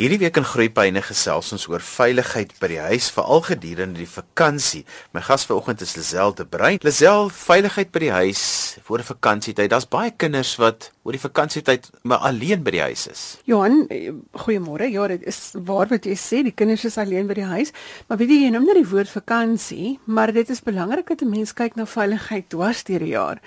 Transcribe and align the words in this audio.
Hierdie 0.00 0.16
week 0.16 0.38
in 0.40 0.46
Groepyne 0.48 1.00
gesels 1.04 1.50
ons 1.52 1.66
oor 1.68 1.82
veiligheid 1.84 2.54
by 2.56 2.70
die 2.72 2.78
huis 2.80 3.10
veral 3.12 3.42
gedurende 3.44 4.00
die 4.00 4.08
vakansie. 4.08 4.80
My 5.12 5.20
gas 5.20 5.42
vanoggend 5.44 5.82
is 5.84 5.92
Lisel 5.98 6.32
de 6.38 6.46
Bruin. 6.48 6.78
Lisel, 6.80 7.28
veiligheid 7.28 7.90
by 7.92 8.00
die 8.06 8.14
huis 8.14 8.44
voor 8.88 9.04
'n 9.04 9.10
vakansietyd. 9.10 9.68
Daar's 9.68 9.84
baie 9.84 10.10
kinders 10.16 10.56
wat 10.56 10.90
oor 11.04 11.12
die 11.12 11.20
vakansietyd 11.20 11.90
maar 12.02 12.24
alleen 12.24 12.62
by 12.62 12.70
die 12.70 12.80
huis 12.80 13.06
is. 13.08 13.36
Johan, 13.44 13.84
goeiemôre. 14.32 14.88
Ja, 14.88 15.06
dit 15.06 15.22
is 15.26 15.52
waar 15.52 15.88
wat 15.88 16.04
jy 16.04 16.16
sê, 16.16 16.42
die 16.44 16.56
kinders 16.56 16.84
is 16.84 16.96
alleen 16.96 17.26
by 17.26 17.34
die 17.34 17.44
huis. 17.44 17.70
Maar 18.08 18.16
weet 18.16 18.28
jy, 18.28 18.44
jy 18.44 18.50
noem 18.50 18.64
net 18.64 18.80
die 18.80 18.88
woord 18.88 19.08
vakansie, 19.08 19.98
maar 20.06 20.32
dit 20.32 20.48
is 20.48 20.62
belangrik 20.62 21.08
dat 21.08 21.20
'n 21.20 21.28
mens 21.28 21.52
kyk 21.52 21.76
na 21.76 21.84
veiligheid 21.84 22.48
dwars 22.48 22.84
deur 22.84 23.00
die 23.00 23.12
jaar. 23.12 23.38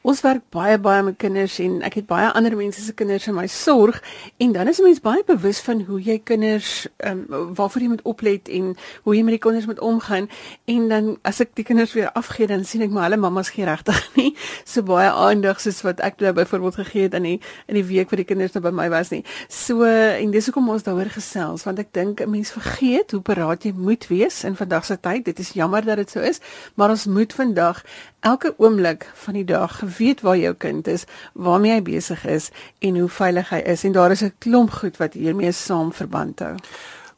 Ons 0.00 0.22
werk 0.24 0.46
baie 0.48 0.78
baie 0.80 1.02
met 1.04 1.16
kinders 1.20 1.58
en 1.60 1.82
ek 1.84 1.98
het 1.98 2.06
baie 2.08 2.30
ander 2.32 2.54
mense 2.56 2.80
se 2.80 2.92
kinders 2.96 3.26
in 3.28 3.34
my 3.36 3.44
sorg 3.52 3.98
en 4.40 4.52
dan 4.56 4.68
is 4.68 4.78
'n 4.80 4.84
mens 4.84 5.00
baie 5.00 5.22
bewus 5.26 5.60
van 5.60 5.82
hoe 5.84 6.00
jy 6.00 6.18
kinders 6.24 6.88
ehm 6.96 7.26
um, 7.28 7.54
waarvoor 7.54 7.82
jy 7.82 7.88
moet 7.88 8.02
oplet 8.02 8.48
en 8.48 8.76
hoe 9.02 9.16
jy 9.16 9.22
met 9.22 9.36
die 9.36 9.38
kinders 9.38 9.66
moet 9.66 9.80
omgaan 9.80 10.28
en 10.64 10.88
dan 10.88 11.18
as 11.22 11.40
ek 11.40 11.54
die 11.54 11.64
kinders 11.64 11.92
weer 11.92 12.10
afgee 12.12 12.46
dan 12.46 12.64
sien 12.64 12.82
ek 12.82 12.90
maar 12.90 13.02
hulle 13.10 13.16
mammas 13.16 13.50
gee 13.50 13.64
regtig 13.64 14.00
nie 14.16 14.34
so 14.64 14.82
baie 14.82 15.10
aandag 15.10 15.60
soos 15.60 15.82
wat 15.82 16.00
ek 16.00 16.20
nou 16.20 16.32
byvoorbeeld 16.32 16.74
gegee 16.74 17.02
het 17.02 17.14
in 17.14 17.22
die 17.22 17.40
in 17.68 17.74
die 17.74 17.84
week 17.84 18.10
wat 18.10 18.16
die 18.16 18.24
kinders 18.24 18.52
nou 18.52 18.62
by 18.62 18.70
my 18.70 18.88
was 18.88 19.10
nie. 19.10 19.24
So 19.48 19.84
en 19.84 20.30
dis 20.30 20.46
hoekom 20.46 20.68
ons 20.68 20.82
daaroor 20.82 21.12
gesels 21.12 21.64
want 21.64 21.78
ek 21.78 21.92
dink 21.92 22.20
'n 22.20 22.30
mens 22.30 22.50
vergeet 22.50 23.10
hoe 23.10 23.20
paraat 23.20 23.64
jy 23.64 23.72
moet 23.76 24.08
wees 24.08 24.44
in 24.44 24.56
vandag 24.56 24.84
se 24.84 24.96
tyd. 25.00 25.24
Dit 25.24 25.38
is 25.38 25.52
jammer 25.52 25.84
dat 25.84 25.96
dit 25.96 26.10
so 26.10 26.20
is, 26.20 26.40
maar 26.74 26.88
ons 26.88 27.06
moet 27.06 27.32
vandag 27.32 27.84
elke 28.20 28.54
oomblik 28.56 29.10
van 29.14 29.34
die 29.34 29.44
dag 29.44 29.80
weet 29.98 30.20
waar 30.20 30.36
jou 30.36 30.54
kind 30.54 30.86
is, 30.86 31.04
waarmee 31.32 31.72
hy 31.72 31.82
besig 31.82 32.26
is 32.26 32.50
en 32.78 32.98
hoe 32.98 33.08
veilig 33.08 33.48
hy 33.48 33.60
is 33.74 33.84
en 33.84 33.92
daar 33.92 34.10
is 34.10 34.22
'n 34.22 34.34
klomp 34.38 34.70
goed 34.70 34.96
wat 34.96 35.12
hiermee 35.12 35.52
saam 35.52 35.92
verband 35.92 36.38
hou. 36.38 36.54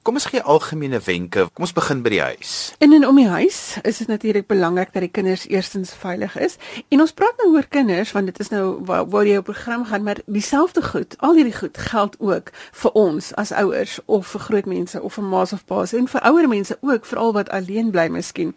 Kom 0.02 0.16
ons 0.18 0.24
gee 0.26 0.42
algemene 0.42 0.98
wenke. 0.98 1.44
Kom 1.54 1.62
ons 1.62 1.72
begin 1.76 2.00
by 2.02 2.10
die 2.10 2.18
huis. 2.18 2.52
In 2.82 2.90
en 2.96 3.04
om 3.06 3.18
die 3.20 3.28
huis 3.30 3.76
is 3.86 4.00
dit 4.02 4.08
natuurlik 4.10 4.48
belangrik 4.50 4.90
dat 4.90 5.04
die 5.04 5.10
kinders 5.14 5.44
eerstens 5.46 5.92
veilig 5.94 6.34
is. 6.42 6.56
En 6.90 7.04
ons 7.04 7.12
praat 7.14 7.38
nou 7.38 7.52
oor 7.54 7.68
kinders 7.70 8.10
want 8.10 8.26
dit 8.26 8.40
is 8.42 8.50
nou 8.50 8.80
waar, 8.88 9.06
waar 9.12 9.30
jy 9.30 9.36
op 9.38 9.46
program 9.46 9.84
gaan, 9.86 10.02
maar 10.02 10.18
dieselfde 10.26 10.82
goed, 10.82 11.14
al 11.22 11.38
hierdie 11.38 11.54
goed 11.54 11.78
geld 11.78 12.16
ook 12.18 12.50
vir 12.82 12.98
ons 12.98 13.30
as 13.38 13.54
ouers 13.54 14.00
of 14.10 14.26
vir 14.34 14.44
groot 14.48 14.70
mense 14.72 14.98
of 14.98 15.14
vir 15.20 15.28
ma's 15.36 15.54
of 15.54 15.62
pa's 15.70 15.94
en 15.94 16.10
vir 16.10 16.26
ouer 16.32 16.50
mense 16.50 16.78
ook, 16.80 17.06
veral 17.06 17.30
wat 17.38 17.54
alleen 17.54 17.94
bly 17.94 18.08
miskien. 18.10 18.56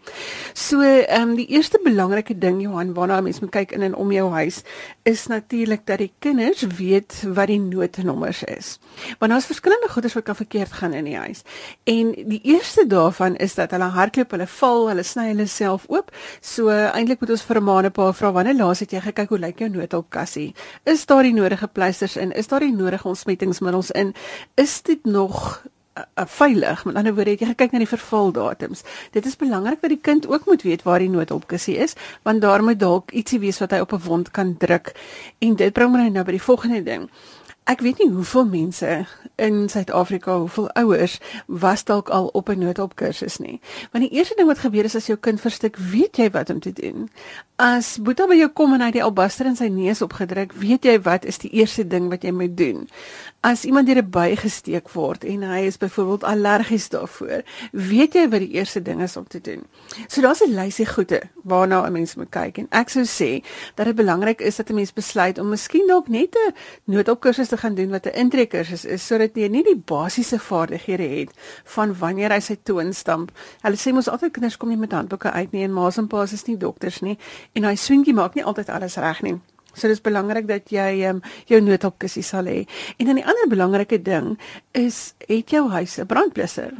So, 0.50 0.82
ehm 0.82 1.30
um, 1.30 1.36
die 1.38 1.46
eerste 1.54 1.78
belangrike 1.84 2.34
ding 2.34 2.58
Johan 2.64 2.90
waarna 2.98 3.20
mens 3.22 3.38
moet 3.38 3.54
kyk 3.54 3.78
in 3.78 3.86
en 3.86 3.94
om 3.94 4.10
jou 4.10 4.32
huis 4.34 4.64
is 5.06 5.26
natuurlik 5.26 5.86
dat 5.86 5.98
die 6.02 6.10
kinders 6.18 6.62
weet 6.62 7.22
wat 7.34 7.46
die 7.46 7.60
noodnommers 7.60 8.42
is. 8.42 8.78
Want 9.18 9.30
daar's 9.30 9.46
verskillende 9.46 9.88
goeders 9.88 10.16
wat 10.18 10.24
kan 10.26 10.36
verkeerd 10.36 10.72
gaan 10.72 10.92
in 10.92 11.04
die 11.06 11.16
huis. 11.16 11.42
En 11.84 12.10
die 12.26 12.40
eerste 12.42 12.86
daarvan 12.86 13.36
is 13.36 13.54
dat 13.54 13.70
hulle 13.70 13.84
hardloop, 13.94 14.34
hulle 14.34 14.48
val, 14.50 14.88
hulle 14.88 15.04
sny 15.06 15.28
hulle 15.28 15.46
self 15.46 15.84
oop. 15.86 16.10
So 16.40 16.74
eintlik 16.74 17.22
moet 17.22 17.30
ons 17.36 17.46
vir 17.46 17.60
'n 17.60 17.64
maande 17.64 17.90
pa 17.90 18.12
vra 18.12 18.32
wanneer 18.32 18.58
laas 18.58 18.82
het 18.82 18.90
jy 18.90 19.00
gekyk 19.00 19.28
hoe 19.28 19.38
lyk 19.38 19.58
jou 19.58 19.68
noodhulpkassie? 19.68 20.54
Is 20.84 21.06
daar 21.06 21.22
die 21.22 21.34
nodige 21.34 21.68
pleisters 21.68 22.16
in? 22.16 22.32
Is 22.32 22.48
daar 22.48 22.60
die 22.60 22.74
nodige 22.74 23.08
ontsmettingsmiddels 23.08 23.90
in? 23.90 24.14
Is 24.54 24.82
dit 24.82 25.04
nog 25.04 25.62
veilig. 26.14 26.84
Met 26.84 26.94
ander 26.94 27.14
woorde, 27.14 27.30
jy 27.30 27.46
gekyk 27.46 27.72
na 27.72 27.78
die 27.78 27.88
vervaldatums. 27.88 28.82
Dit 29.10 29.26
is 29.26 29.36
belangrik 29.36 29.80
dat 29.80 29.90
die 29.90 30.00
kind 30.02 30.28
ook 30.28 30.46
moet 30.46 30.62
weet 30.62 30.82
waar 30.82 30.98
die 30.98 31.10
noodhulpkussie 31.10 31.76
is, 31.76 31.94
want 32.22 32.40
daar 32.40 32.64
moet 32.64 32.80
dalk 32.80 33.10
ietsie 33.10 33.40
wees 33.40 33.58
wat 33.58 33.70
hy 33.70 33.78
op 33.78 33.92
'n 33.92 34.04
wond 34.04 34.30
kan 34.30 34.56
druk. 34.56 34.94
En 35.38 35.56
dit 35.56 35.72
bring 35.72 35.92
my 35.92 36.08
nou 36.08 36.24
by 36.24 36.30
die 36.30 36.42
volgende 36.42 36.82
ding. 36.82 37.10
Ek 37.66 37.80
weet 37.80 37.98
nie 37.98 38.12
hoeveel 38.14 38.44
mense 38.46 39.06
in 39.42 39.68
Suid-Afrika, 39.68 40.36
hoeveel 40.38 40.70
ouers 40.70 41.18
was 41.46 41.84
dalk 41.84 42.08
al 42.08 42.26
op 42.26 42.48
'n 42.48 42.58
noodopkursus 42.58 43.38
nie. 43.38 43.60
Want 43.90 44.04
die 44.08 44.18
eerste 44.18 44.34
ding 44.36 44.46
wat 44.46 44.58
gebeur 44.58 44.84
is 44.84 44.94
as 44.94 45.06
jou 45.06 45.18
kind 45.18 45.40
verstik, 45.40 45.76
weet 45.76 46.16
jy 46.16 46.30
wat 46.30 46.50
om 46.50 46.60
te 46.60 46.72
doen. 46.72 47.10
As 47.56 47.94
Boeta 47.96 48.26
by 48.28 48.36
jou 48.36 48.50
kom 48.52 48.74
en 48.76 48.82
hy 48.84 48.90
die 48.92 49.00
albaster 49.00 49.48
in 49.48 49.54
sy 49.56 49.70
neus 49.72 50.02
opgedruk, 50.04 50.50
weet 50.60 50.84
jy 50.84 50.98
wat 51.06 51.24
is 51.24 51.38
die 51.40 51.48
eerste 51.56 51.86
ding 51.88 52.10
wat 52.12 52.26
jy 52.26 52.34
moet 52.36 52.52
doen. 52.52 52.82
As 53.40 53.62
iemand 53.64 53.88
deur 53.88 54.02
'n 54.02 54.10
by 54.10 54.36
gesteek 54.36 54.90
word 54.92 55.24
en 55.24 55.40
hy 55.42 55.64
is 55.64 55.78
byvoorbeeld 55.78 56.24
allergies 56.24 56.90
daarvoor, 56.92 57.40
weet 57.72 58.12
jy 58.12 58.28
wat 58.28 58.40
die 58.44 58.52
eerste 58.60 58.82
ding 58.82 59.00
is 59.00 59.16
om 59.16 59.24
te 59.24 59.40
doen. 59.40 59.64
So 60.08 60.20
daar's 60.20 60.42
'n 60.42 60.52
lysie 60.52 60.84
goede 60.84 61.22
waarna 61.44 61.86
'n 61.86 61.92
mens 61.92 62.16
moet 62.16 62.28
kyk 62.30 62.58
en 62.58 62.68
ek 62.72 62.90
sou 62.90 63.04
sê 63.04 63.42
dat 63.74 63.86
dit 63.86 63.96
belangrik 63.96 64.40
is 64.40 64.56
dat 64.56 64.68
'n 64.68 64.74
mens 64.74 64.92
besluit 64.92 65.38
om 65.38 65.48
miskien 65.48 65.86
dalk 65.86 66.08
net 66.08 66.36
'n 66.36 66.52
noodopkursus 66.84 67.48
te 67.48 67.56
gaan 67.56 67.74
doen 67.74 67.90
wat 67.90 68.04
'n 68.06 68.18
intreekursus 68.20 68.84
is 68.84 69.06
sodat 69.06 69.34
jy 69.34 69.48
nie 69.48 69.62
die 69.62 69.82
basiese 69.86 70.38
vaardighede 70.38 71.08
het 71.08 71.30
van 71.64 71.98
wanneer 71.98 72.32
hy 72.32 72.40
sy 72.40 72.58
toon 72.62 72.92
stamp. 72.92 73.32
Hulle 73.62 73.76
sê 73.76 73.92
mos 73.92 74.08
altyd 74.08 74.32
kinders 74.32 74.56
kom 74.56 74.68
nie 74.68 74.76
met 74.76 74.92
handboeke 74.92 75.30
uit 75.30 75.52
nie 75.52 75.62
en 75.62 75.72
ma's 75.72 75.96
en 75.96 76.06
pa's 76.06 76.32
is 76.32 76.44
nie 76.44 76.56
dokters 76.56 77.00
nie 77.00 77.18
en 77.56 77.64
hy 77.64 77.76
swinkie 77.80 78.14
maak 78.16 78.36
nie 78.36 78.44
altyd 78.44 78.70
alles 78.70 78.98
reg 79.00 79.22
nie. 79.24 79.36
So 79.76 79.88
dis 79.88 80.00
belangrik 80.00 80.46
dat 80.48 80.70
jy 80.72 81.04
um, 81.10 81.20
jou 81.50 81.60
noodopkussie 81.60 82.24
sal 82.24 82.48
hê. 82.48 82.62
En 82.96 83.10
dan 83.10 83.20
die 83.20 83.26
ander 83.28 83.48
belangrike 83.52 83.98
ding 84.00 84.36
is 84.72 85.12
het 85.28 85.52
jou 85.52 85.66
huis 85.70 85.98
'n 86.00 86.06
brandblusser? 86.06 86.72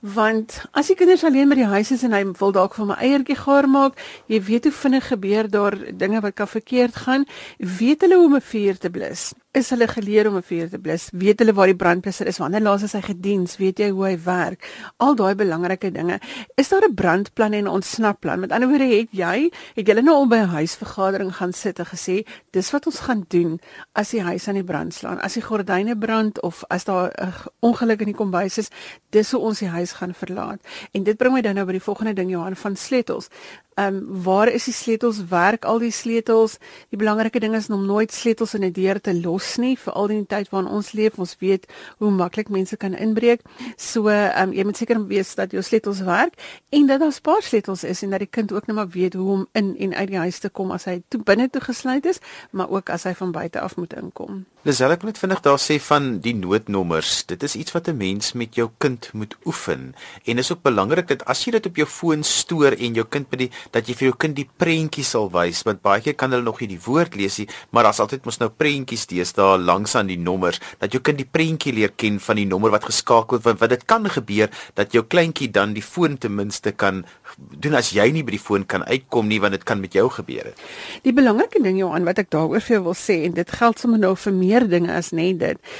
Want 0.00 0.64
as 0.72 0.86
die 0.86 0.96
kinders 0.96 1.24
alleen 1.24 1.48
by 1.48 1.54
die 1.54 1.70
huis 1.70 1.90
is 1.90 2.02
en 2.02 2.12
hy 2.12 2.24
wil 2.38 2.52
dalk 2.52 2.74
vir 2.74 2.86
my 2.86 2.96
eiertjie 3.00 3.36
gaar 3.36 3.68
maak, 3.68 3.98
jy 4.26 4.40
weet 4.42 4.64
hoe 4.64 4.72
vinnig 4.72 5.08
gebeur 5.08 5.50
daar 5.50 5.78
dinge 5.92 6.20
wat 6.20 6.34
kan 6.34 6.48
verkeerd 6.48 6.96
gaan, 6.96 7.24
weet 7.58 8.00
hulle 8.00 8.16
hoe 8.16 8.26
om 8.26 8.36
'n 8.36 8.40
vuur 8.40 8.78
te 8.78 8.90
blus 8.90 9.32
is 9.52 9.68
hulle 9.68 9.86
geleer 9.88 10.28
om 10.28 10.36
'n 10.36 10.42
vuur 10.42 10.68
te 10.70 10.78
blus? 10.78 11.10
Weet 11.12 11.38
hulle 11.38 11.52
waar 11.52 11.66
die 11.66 11.76
brandblusser 11.76 12.26
is? 12.26 12.38
Wanneer 12.38 12.60
laas 12.60 12.82
is 12.82 12.92
hy 12.92 13.00
gediens? 13.00 13.56
Weet 13.56 13.78
jy 13.78 13.90
hoe 13.90 14.06
hy 14.06 14.18
werk? 14.24 14.64
Al 14.96 15.14
daai 15.14 15.34
belangrike 15.34 15.90
dinge. 15.92 16.20
Is 16.56 16.68
daar 16.68 16.88
'n 16.88 16.94
brandplan 16.94 17.52
en 17.52 17.64
'n 17.64 17.68
ontsnapplan? 17.68 18.40
Met 18.40 18.52
ander 18.52 18.68
woorde, 18.68 18.84
het 18.84 19.08
jy 19.10 19.52
het 19.74 19.86
julle 19.86 20.02
nou 20.02 20.14
al 20.16 20.26
by 20.26 20.36
'n 20.36 20.48
huisvergadering 20.48 21.36
gaan 21.36 21.52
sit 21.52 21.78
en 21.78 21.86
gesê, 21.86 22.26
dis 22.50 22.70
wat 22.70 22.86
ons 22.86 23.00
gaan 23.00 23.24
doen 23.28 23.60
as 23.92 24.10
die 24.10 24.22
huis 24.22 24.48
aan 24.48 24.54
die 24.54 24.64
brand 24.64 24.94
slaan. 24.94 25.20
As 25.20 25.34
die 25.34 25.42
gordyne 25.42 25.98
brand 25.98 26.40
of 26.42 26.64
as 26.68 26.84
daar 26.84 27.12
'n 27.20 27.32
ongeluk 27.60 28.00
in 28.00 28.06
die 28.06 28.14
kombuis 28.14 28.58
is, 28.58 28.68
dis 29.10 29.30
hoe 29.30 29.40
ons 29.40 29.60
die 29.62 29.72
huis 29.72 29.94
gaan 29.98 30.14
verlaat. 30.14 30.60
En 30.92 31.06
dit 31.06 31.16
bring 31.16 31.34
my 31.34 31.42
dan 31.44 31.58
nou 31.58 31.66
by 31.68 31.78
die 31.78 31.84
volgende 31.84 32.14
ding 32.18 32.30
Johan 32.30 32.58
van 32.58 32.76
sleutels. 32.76 33.30
Ehm 33.74 33.94
um, 33.96 34.22
waar 34.22 34.48
is 34.48 34.64
die 34.64 34.74
sleutels? 34.74 35.24
Werk 35.28 35.64
al 35.64 35.78
die 35.78 35.90
sleutels? 35.90 36.58
Die 36.92 36.98
belangrike 37.00 37.40
ding 37.40 37.54
is 37.56 37.70
om 37.72 37.86
nooit 37.86 38.12
sleutels 38.12 38.54
in 38.54 38.64
'n 38.64 38.72
deur 38.72 39.00
te 39.00 39.14
los 39.20 39.56
nie, 39.56 39.78
veral 39.78 40.08
in 40.08 40.16
die 40.16 40.26
tyd 40.26 40.50
waarin 40.50 40.70
ons 40.70 40.92
leef. 40.92 41.18
Ons 41.18 41.36
weet 41.38 41.66
hoe 41.98 42.10
maklik 42.10 42.48
mense 42.48 42.76
kan 42.76 42.94
inbreek. 42.94 43.40
So 43.76 44.08
ehm 44.08 44.48
um, 44.48 44.52
jy 44.52 44.64
moet 44.64 44.76
seker 44.76 45.06
wees 45.06 45.34
dat 45.34 45.50
jou 45.50 45.62
sleutels 45.62 46.00
werk 46.00 46.34
en 46.68 46.86
dat 46.86 47.00
daar 47.00 47.12
spaar 47.12 47.42
sleutels 47.42 47.84
is 47.84 48.02
en 48.02 48.10
dat 48.10 48.18
die 48.18 48.28
kind 48.30 48.52
ook 48.52 48.66
net 48.66 48.76
maar 48.76 48.88
weet 48.88 49.14
hoe 49.14 49.30
om 49.32 49.46
in 49.52 49.76
en 49.78 49.94
uit 49.94 50.08
die 50.08 50.18
huis 50.18 50.38
te 50.38 50.48
kom 50.48 50.70
as 50.70 50.84
hy 50.84 51.02
toe 51.08 51.22
binne 51.22 51.50
toe 51.50 51.60
gesluit 51.60 52.06
is, 52.06 52.18
maar 52.50 52.70
ook 52.70 52.90
as 52.90 53.02
hy 53.02 53.14
van 53.14 53.32
buite 53.32 53.60
af 53.60 53.76
moet 53.76 53.92
inkom. 53.92 54.44
Lisel 54.62 54.92
ek 54.94 55.02
net 55.02 55.18
vinnig 55.18 55.40
daar 55.42 55.58
sê 55.58 55.80
van 55.82 56.20
die 56.22 56.34
noodnommers. 56.38 57.24
Dit 57.26 57.42
is 57.42 57.56
iets 57.58 57.72
wat 57.74 57.88
'n 57.88 57.96
mens 57.96 58.32
met 58.32 58.54
jou 58.54 58.70
kind 58.78 59.10
moet 59.12 59.34
oefen 59.44 59.94
en 60.24 60.38
is 60.38 60.52
ook 60.52 60.62
belangrik 60.62 61.08
dat 61.08 61.24
as 61.24 61.44
jy 61.44 61.50
dit 61.52 61.66
op 61.66 61.76
jou 61.76 61.88
foon 61.88 62.22
stoor 62.22 62.72
en 62.78 62.94
jou 62.94 63.06
kind 63.08 63.28
by 63.30 63.36
die 63.36 63.50
dat 63.70 63.88
jy 63.88 63.94
vir 63.94 64.08
jou 64.10 64.16
kind 64.26 64.36
die 64.36 64.48
prentjies 64.58 65.12
sal 65.14 65.30
wys 65.32 65.62
want 65.68 65.82
baie 65.82 66.02
keer 66.04 66.16
kan 66.18 66.32
hulle 66.34 66.44
nog 66.44 66.60
nie 66.60 66.72
die 66.74 66.80
woord 66.82 67.16
lees 67.16 67.38
nie 67.38 67.48
maar 67.70 67.88
daar's 67.88 68.02
altyd 68.02 68.26
mos 68.26 68.40
nou 68.42 68.50
prentjies 68.50 69.06
deesdae 69.10 69.58
langs 69.62 69.96
aan 69.98 70.10
die 70.10 70.18
nommers 70.18 70.60
dat 70.82 70.92
jou 70.92 71.02
kind 71.04 71.20
die 71.20 71.28
prentjie 71.28 71.74
leer 71.76 71.94
ken 71.96 72.18
van 72.20 72.40
die 72.40 72.48
nommer 72.48 72.74
wat 72.74 72.88
geskakel 72.90 73.42
word 73.44 73.60
want 73.60 73.74
dit 73.74 73.86
kan 73.86 74.08
gebeur 74.08 74.50
dat 74.78 74.92
jou 74.96 75.04
kleintjie 75.06 75.50
dan 75.52 75.74
die 75.76 75.84
foon 75.84 76.18
ten 76.18 76.34
minste 76.36 76.72
kan 76.72 77.04
doen 77.36 77.76
as 77.78 77.92
jy 77.94 78.08
nie 78.12 78.24
by 78.26 78.36
die 78.36 78.42
foon 78.42 78.66
kan 78.68 78.84
uitkom 78.88 79.28
nie 79.30 79.40
want 79.42 79.56
dit 79.56 79.64
kan 79.68 79.80
met 79.80 79.94
jou 79.96 80.08
gebeur 80.12 80.50
het. 80.50 80.60
Die 81.06 81.14
belangrike 81.16 81.62
ding 81.62 81.78
Johan 81.80 82.06
wat 82.08 82.20
ek 82.22 82.32
daaroor 82.34 82.62
vir 82.64 82.78
jou 82.78 82.84
wil 82.90 82.98
sê 82.98 83.22
en 83.26 83.36
dit 83.36 83.56
geld 83.60 83.80
sommer 83.82 84.00
nou 84.02 84.14
vir 84.24 84.36
meer 84.36 84.68
dinge 84.68 84.92
as 84.92 85.12
net 85.16 85.40
dit. 85.42 85.72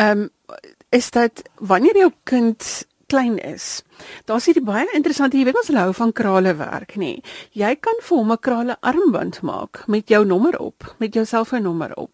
Ehm 0.00 0.26
um, 0.26 0.30
is 0.94 1.10
dit 1.10 1.42
wanneer 1.58 1.96
jou 1.98 2.12
kind 2.24 2.62
klein 3.10 3.38
is. 3.42 3.82
Daar's 4.24 4.46
hierdie 4.46 4.64
baie 4.64 4.86
interessante, 4.94 5.38
jy 5.38 5.44
weet 5.44 5.60
ons 5.60 5.72
hou 5.74 5.92
van 5.92 6.12
krale 6.12 6.54
werk, 6.58 6.96
nê. 6.96 7.22
Jy 7.52 7.74
kan 7.80 8.00
vir 8.02 8.16
hom 8.18 8.32
'n 8.32 8.38
krale 8.38 8.76
armband 8.80 9.42
maak 9.42 9.84
met 9.88 10.08
jou 10.08 10.24
nommer 10.24 10.58
op, 10.58 10.94
met 10.98 11.14
jou 11.14 11.24
selfoonnommer 11.24 11.96
op 11.96 12.10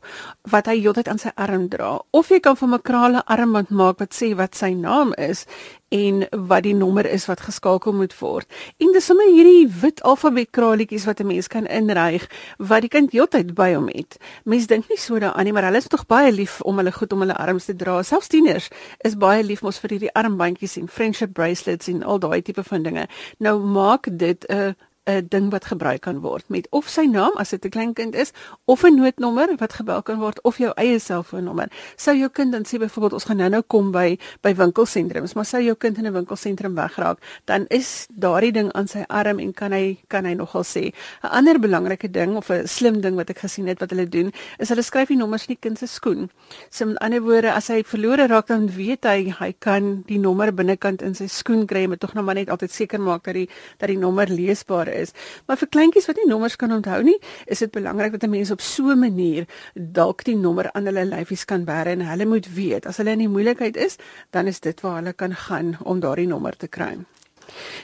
wat 0.50 0.67
hy 0.67 0.81
heeltyd 0.81 1.08
aan 1.08 1.19
sy 1.19 1.31
arm 1.34 1.69
dra. 1.69 2.00
Of 2.11 2.29
jy 2.29 2.40
kan 2.40 2.56
vir 2.56 2.69
hom 2.69 2.75
'n 2.75 2.82
krale 2.82 3.23
armband 3.26 3.70
maak 3.70 3.99
wat 3.99 4.14
sê 4.14 4.34
wat 4.34 4.55
sy 4.55 4.73
naam 4.75 5.12
is 5.19 5.46
en 5.93 6.25
wat 6.49 6.64
die 6.64 6.75
nommer 6.75 7.06
is 7.06 7.26
wat 7.29 7.40
geskakel 7.44 7.93
moet 7.93 8.14
word. 8.19 8.49
En 8.81 8.93
dis 8.94 9.05
sommer 9.05 9.29
hierdie 9.29 9.69
wit 9.82 10.00
alfabet 10.08 10.50
kraletjies 10.56 11.05
wat 11.05 11.20
'n 11.20 11.26
mens 11.26 11.49
kan 11.49 11.67
inryg 11.67 12.25
wat 12.58 12.81
die 12.81 12.88
kind 12.88 13.12
heeltyd 13.12 13.55
by 13.55 13.75
hom 13.75 13.88
het. 13.88 14.17
Mense 14.44 14.67
dink 14.67 14.88
nie 14.88 14.99
so 14.99 15.19
daaraan 15.19 15.44
nie, 15.44 15.52
maar 15.52 15.64
hulle 15.64 15.76
is 15.76 15.88
tog 15.88 16.06
baie 16.06 16.32
lief 16.32 16.61
om 16.61 16.76
hulle 16.76 16.93
goed 16.93 17.12
om 17.12 17.20
hulle 17.20 17.37
arms 17.37 17.64
te 17.64 17.76
dra. 17.76 18.02
Selfs 18.02 18.29
tieners 18.29 18.69
is 19.05 19.17
baie 19.17 19.43
lief 19.43 19.62
mos 19.62 19.79
vir 19.79 19.90
hierdie 19.90 20.14
armbandjies 20.14 20.76
en 20.76 20.88
friendship 20.88 21.32
bracelets 21.32 21.71
en 21.88 22.02
al 22.02 22.19
daai 22.19 22.42
tipe 22.42 22.62
van 22.64 22.82
dinge. 22.82 23.06
Nou 23.38 23.60
maak 23.60 24.08
dit 24.19 24.44
'n 24.48 24.76
'n 25.04 25.26
ding 25.28 25.50
wat 25.50 25.64
gebruik 25.64 26.00
kan 26.00 26.20
word 26.22 26.46
met 26.49 26.66
of 26.70 26.87
sy 26.88 27.02
naam 27.10 27.34
as 27.37 27.50
dit 27.50 27.64
'n 27.64 27.70
klein 27.70 27.93
kind 27.93 28.14
is 28.14 28.32
of 28.64 28.84
'n 28.84 28.94
noodnommer 28.94 29.56
wat 29.58 29.72
gebel 29.72 30.02
kan 30.02 30.19
word 30.19 30.38
of 30.43 30.58
jou 30.58 30.72
eie 30.76 30.99
selfoonnommer. 30.99 31.69
Sou 31.96 32.16
jou 32.16 32.28
kind 32.28 32.52
dan 32.52 32.62
sê 32.64 32.78
byvoorbeeld 32.78 33.12
ons 33.12 33.25
gaan 33.25 33.37
nou-nou 33.37 33.62
kom 33.62 33.90
by 33.90 34.19
by 34.43 34.54
winkelsentrums, 34.54 35.34
maar 35.34 35.44
sou 35.44 35.62
jou 35.62 35.75
kind 35.75 35.99
in 35.99 36.06
'n 36.06 36.12
winkelsentrum 36.12 36.75
wegraak, 36.75 37.19
dan 37.44 37.66
is 37.69 38.06
daardie 38.08 38.52
ding 38.52 38.72
aan 38.72 38.87
sy 38.88 39.04
arm 39.08 39.38
en 39.38 39.52
kan 39.52 39.72
hy 39.72 39.99
kan 40.08 40.25
hy 40.25 40.34
nogal 40.34 40.62
sê. 40.62 40.93
'n 41.22 41.28
Ander 41.28 41.58
belangrike 41.58 42.10
ding 42.10 42.37
of 42.37 42.50
'n 42.50 42.66
slim 42.66 43.00
ding 43.00 43.16
wat 43.16 43.31
ek 43.31 43.38
gesien 43.38 43.66
het 43.66 43.81
wat 43.81 43.90
hulle 43.90 44.08
doen, 44.08 44.32
is 44.58 44.69
hulle 44.69 44.82
skryf 44.82 45.08
die 45.08 45.16
nommers 45.16 45.46
in 45.48 45.56
die 45.56 45.69
kind 45.69 45.78
se 45.78 45.87
skoen. 45.87 46.31
So 46.70 46.87
met 46.87 46.98
ander 46.98 47.20
woorde, 47.20 47.52
as 47.52 47.69
hy 47.69 47.82
verlore 47.82 48.26
raak 48.28 48.46
dan 48.46 48.69
weet 48.69 49.05
hy 49.05 49.34
hy 49.38 49.55
kan 49.58 50.02
die 50.06 50.19
nommer 50.19 50.52
binnekant 50.52 51.02
in 51.02 51.14
sy 51.14 51.26
skoen 51.26 51.66
kry, 51.66 51.87
maar 51.87 51.98
tog 51.98 52.14
nog 52.14 52.25
maar 52.25 52.34
net 52.34 52.50
altyd 52.50 52.70
seker 52.70 53.00
maak 53.00 53.25
dat 53.25 53.34
die 53.34 53.48
dat 53.78 53.88
die 53.88 53.98
nommer 53.98 54.28
leesbaar 54.28 54.92
is. 54.94 55.12
Maar 55.47 55.56
vir 55.56 55.69
kleintjies 55.69 56.06
wat 56.06 56.17
nie 56.17 56.29
nommers 56.29 56.56
kan 56.56 56.73
onthou 56.73 57.03
nie, 57.03 57.19
is 57.47 57.59
dit 57.59 57.71
belangrik 57.71 58.12
dat 58.12 58.25
'n 58.25 58.31
mens 58.31 58.50
op 58.50 58.61
so 58.61 58.91
'n 58.91 58.99
manier 58.99 59.47
dalk 59.75 60.25
die 60.25 60.37
nommer 60.37 60.73
aan 60.73 60.85
hulle 60.85 61.05
lyfies 61.05 61.44
kan 61.44 61.65
bære 61.65 61.91
en 61.91 62.00
hulle 62.00 62.27
moet 62.27 62.55
weet 62.55 62.87
as 62.87 62.97
hulle 62.97 63.11
in 63.11 63.19
die 63.19 63.29
moeilikheid 63.29 63.77
is, 63.77 63.97
dan 64.31 64.47
is 64.47 64.61
dit 64.61 64.81
waar 64.81 64.97
hulle 64.97 65.12
kan 65.12 65.35
gaan 65.35 65.77
om 65.85 66.00
daardie 66.00 66.27
nommer 66.27 66.56
te 66.56 66.69
kry. 66.69 66.99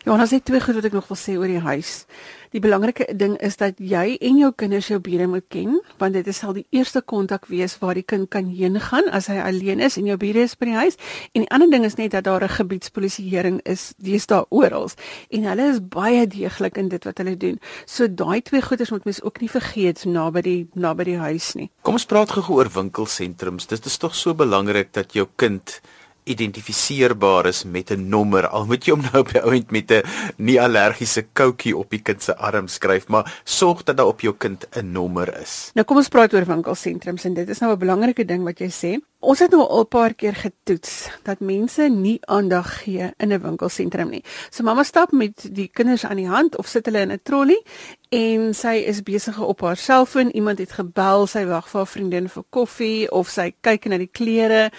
Jonas 0.05 0.31
het 0.31 0.45
twee 0.45 0.61
goed 0.61 0.75
wat 0.75 0.85
ek 0.85 0.93
nog 0.93 1.09
wil 1.09 1.17
sê 1.21 1.37
oor 1.39 1.51
die 1.51 1.61
huis. 1.61 2.07
Die 2.55 2.61
belangrike 2.65 3.05
ding 3.13 3.35
is 3.45 3.59
dat 3.61 3.77
jy 3.77 4.17
en 4.25 4.39
jou 4.41 4.49
kinders 4.57 4.87
jou 4.89 4.99
bure 5.05 5.27
moet 5.29 5.45
ken, 5.53 5.75
want 6.01 6.17
dit 6.17 6.29
sal 6.33 6.55
die 6.57 6.65
eerste 6.73 7.03
kontak 7.05 7.45
wees 7.53 7.75
waar 7.83 7.99
die 7.99 8.07
kind 8.07 8.31
kan 8.33 8.49
heen 8.49 8.79
gaan 8.81 9.11
as 9.13 9.29
hy 9.29 9.37
alleen 9.43 9.83
is 9.85 9.99
en 10.01 10.09
jou 10.09 10.17
bure 10.21 10.47
is 10.47 10.57
by 10.57 10.71
die 10.71 10.79
huis. 10.79 10.97
En 11.37 11.45
die 11.45 11.51
ander 11.53 11.69
ding 11.71 11.85
is 11.85 11.99
net 12.01 12.15
dat 12.17 12.25
daar 12.25 12.45
'n 12.45 12.57
gebiedspolisieering 12.57 13.61
is, 13.65 13.93
dis 13.99 14.27
daar 14.27 14.47
oral. 14.49 14.91
En 15.31 15.43
hulle 15.45 15.69
is 15.69 15.81
baie 15.81 16.27
deeglik 16.27 16.77
in 16.77 16.89
dit 16.89 17.05
wat 17.05 17.19
hulle 17.19 17.37
doen. 17.37 17.61
So 17.85 18.09
daai 18.09 18.41
twee 18.43 18.63
goeders 18.63 18.91
moet 18.91 19.05
mens 19.05 19.23
ook 19.23 19.41
nie 19.41 19.51
vergeet 19.51 20.05
naby 20.05 20.41
die 20.41 20.69
naby 20.75 21.05
die 21.05 21.19
huis 21.19 21.55
nie. 21.55 21.71
Kom 21.83 21.95
ons 21.95 22.07
praat 22.07 22.31
gou 22.31 22.57
oor 22.57 22.69
winkelsentrums. 22.69 23.67
Dit 23.67 23.87
is 23.87 23.97
tog 23.97 24.15
so 24.15 24.35
belangrik 24.35 24.93
dat 24.93 25.13
jou 25.13 25.27
kind 25.37 25.81
identifiseerbaar 26.29 27.47
is 27.47 27.65
met 27.65 27.91
'n 27.91 28.09
nommer 28.09 28.49
al 28.49 28.67
moet 28.67 28.85
jy 28.85 28.93
hom 28.93 29.05
nou 29.13 29.23
op 29.25 29.33
die 29.33 29.43
ount 29.43 29.71
met 29.71 29.91
'n 29.91 30.03
nie 30.37 30.61
allergiese 30.61 31.27
koutjie 31.33 31.77
op 31.77 31.91
die 31.91 32.03
kind 32.03 32.23
se 32.23 32.37
arm 32.37 32.69
skryf 32.69 33.09
maar 33.09 33.41
sorg 33.45 33.83
dat 33.85 33.97
daar 33.97 34.07
op 34.07 34.21
jou 34.21 34.35
kind 34.39 34.67
'n 34.77 34.93
nommer 34.93 35.41
is. 35.41 35.71
Nou 35.75 35.85
kom 35.87 35.97
ons 35.97 36.09
praat 36.09 36.35
oor 36.35 36.45
winkelsentrums 36.45 37.25
en 37.25 37.35
dit 37.35 37.49
is 37.49 37.59
nou 37.61 37.73
'n 37.73 37.79
belangrike 37.79 38.25
ding 38.25 38.45
wat 38.45 38.59
jy 38.59 38.71
sê. 38.71 39.01
Ons 39.19 39.41
het 39.43 39.51
nou 39.51 39.65
al 39.67 39.81
'n 39.83 39.89
paar 39.89 40.15
keer 40.15 40.35
getoets 40.35 41.11
dat 41.23 41.41
mense 41.41 41.83
nie 41.83 42.19
aandag 42.27 42.83
gee 42.83 43.11
in 43.17 43.33
'n 43.33 43.41
winkelsentrum 43.41 44.11
nie. 44.11 44.25
So 44.51 44.63
mamma 44.63 44.83
stap 44.83 45.11
met 45.13 45.49
die 45.55 45.69
kinders 45.73 46.05
aan 46.05 46.17
die 46.17 46.29
hand 46.29 46.57
of 46.57 46.67
sit 46.67 46.85
hulle 46.85 47.01
in 47.01 47.13
'n 47.13 47.21
trolley 47.23 47.63
en 48.09 48.55
sy 48.55 48.75
is 48.87 49.03
besig 49.03 49.41
op 49.41 49.61
haar 49.61 49.77
selfoon. 49.77 50.31
Iemand 50.31 50.59
het 50.59 50.73
gebel, 50.73 51.27
sy 51.27 51.45
wag 51.47 51.69
vir 51.69 51.79
haar 51.79 51.87
vriendin 51.87 52.29
vir 52.29 52.45
koffie 52.51 53.11
of 53.11 53.29
sy 53.29 53.55
kyk 53.61 53.85
na 53.85 53.97
die 53.97 54.11
klere 54.13 54.71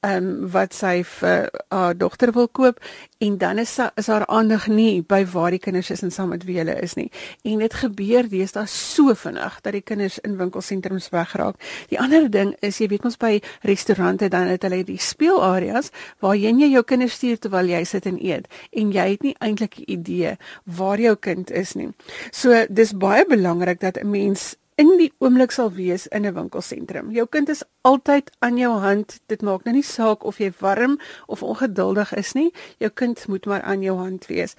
ehm 0.00 0.16
um, 0.16 0.50
wat 0.50 0.74
sy 0.74 1.02
vir 1.02 1.50
haar 1.68 1.96
dogter 1.96 2.32
wil 2.32 2.48
koop 2.48 2.80
en 3.18 3.38
dan 3.38 3.58
is 3.58 3.72
sy, 3.74 3.88
is 3.96 4.08
haar 4.12 4.26
aandag 4.26 4.66
nie 4.68 5.02
by 5.02 5.22
waar 5.32 5.54
die 5.54 5.60
kinders 5.62 5.90
is 5.94 6.02
en 6.04 6.12
saam 6.12 6.32
met 6.34 6.44
wie 6.48 6.58
hulle 6.60 6.74
is 6.82 6.96
nie. 6.98 7.08
En 7.48 7.62
dit 7.62 7.76
gebeur 7.80 8.28
deesdae 8.28 8.66
so 8.70 9.14
vinnig 9.16 9.60
dat 9.64 9.76
die 9.76 9.84
kinders 9.84 10.18
in 10.26 10.36
winkelsentrums 10.40 11.08
wegraak. 11.14 11.56
Die 11.92 12.00
ander 12.00 12.28
ding 12.30 12.54
is 12.66 12.80
jy 12.80 12.90
weet 12.92 13.08
ons 13.08 13.18
by 13.20 13.38
restaurante 13.64 14.28
dan 14.32 14.50
het 14.52 14.66
hulle 14.66 14.82
die 14.84 15.00
speelareas 15.00 15.92
waar 16.24 16.36
jy 16.36 16.52
jou 16.66 16.82
kinders 16.82 17.16
stuur 17.16 17.40
terwyl 17.40 17.68
jy 17.70 17.84
sit 17.84 18.06
en 18.06 18.20
eet 18.20 18.46
en 18.72 18.92
jy 18.92 19.08
het 19.14 19.22
nie 19.22 19.36
eintlik 19.40 19.78
'n 19.78 19.84
idee 19.86 20.36
waar 20.64 21.00
jou 21.00 21.16
kind 21.16 21.50
is 21.50 21.74
nie. 21.74 21.90
So 22.32 22.66
dis 22.68 22.92
baie 22.92 23.24
belangrik 23.24 23.80
dat 23.80 23.96
'n 23.96 24.10
mens 24.10 24.56
in 24.76 24.90
die 25.00 25.12
oomblik 25.24 25.54
sal 25.56 25.70
wees 25.72 26.06
in 26.06 26.26
'n 26.26 26.34
winkelsentrum. 26.34 27.10
Jou 27.10 27.26
kind 27.26 27.48
is 27.48 27.62
altyd 27.86 28.30
aan 28.38 28.58
jou 28.58 28.72
hand. 28.82 29.20
Dit 29.30 29.44
maak 29.46 29.64
nou 29.64 29.76
nie 29.76 29.86
saak 29.86 30.24
of 30.26 30.40
jy 30.42 30.50
warm 30.58 30.98
of 31.26 31.42
ongeduldig 31.46 32.14
is 32.18 32.34
nie. 32.34 32.50
Jou 32.82 32.90
kind 32.90 33.26
moet 33.30 33.46
maar 33.46 33.62
aan 33.62 33.82
jou 33.86 33.94
hand 33.98 34.26
wees. 34.26 34.56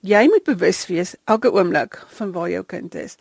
Jy 0.00 0.22
moet 0.32 0.46
bewus 0.48 0.86
wees 0.88 1.14
elke 1.28 1.52
oomblik 1.52 1.98
van 2.16 2.32
waar 2.32 2.48
jou 2.48 2.64
kind 2.64 2.94
is. 2.96 3.18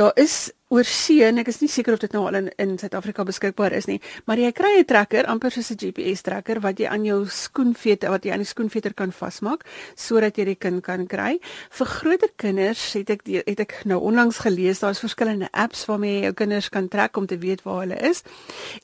Daar 0.00 0.16
is 0.16 0.52
oor 0.72 0.88
see 0.88 1.20
en 1.26 1.36
ek 1.42 1.50
is 1.52 1.58
nie 1.60 1.68
seker 1.68 1.92
of 1.92 2.00
dit 2.00 2.14
nou 2.16 2.22
al 2.24 2.38
in 2.38 2.46
in 2.62 2.70
Suid-Afrika 2.80 3.26
beskikbaar 3.28 3.74
is 3.76 3.86
nie, 3.90 3.98
maar 4.24 4.40
jy 4.40 4.48
kry 4.56 4.70
'n 4.80 4.86
trekker 4.88 5.26
amper 5.28 5.52
soos 5.52 5.70
'n 5.70 5.76
GPS 5.76 6.22
trekker 6.22 6.60
wat 6.60 6.78
jy 6.80 6.86
aan 6.88 7.04
jou 7.04 7.26
skoenveter 7.28 8.08
wat 8.08 8.24
jy 8.24 8.32
aan 8.32 8.40
die 8.40 8.48
skoenveter 8.48 8.94
kan 8.94 9.12
vasmaak 9.12 9.66
sodat 9.94 10.38
jy 10.38 10.44
die 10.44 10.56
kind 10.56 10.82
kan 10.82 11.06
kry. 11.06 11.38
Vir 11.70 11.86
groter 11.86 12.30
kinders 12.36 12.92
het 12.94 13.10
ek 13.10 13.24
die, 13.24 13.42
het 13.44 13.60
ek 13.60 13.84
nou 13.84 14.00
onlangs 14.00 14.38
gelees 14.38 14.80
daar's 14.80 15.00
verskillende 15.00 15.48
apps 15.52 15.84
waarmee 15.86 16.20
jy 16.20 16.22
jou 16.24 16.32
kinders 16.32 16.68
kan 16.70 16.88
trek 16.88 17.16
om 17.16 17.26
te 17.26 17.38
weet 17.38 17.62
waar 17.64 17.80
hulle 17.80 18.00
is. 18.08 18.22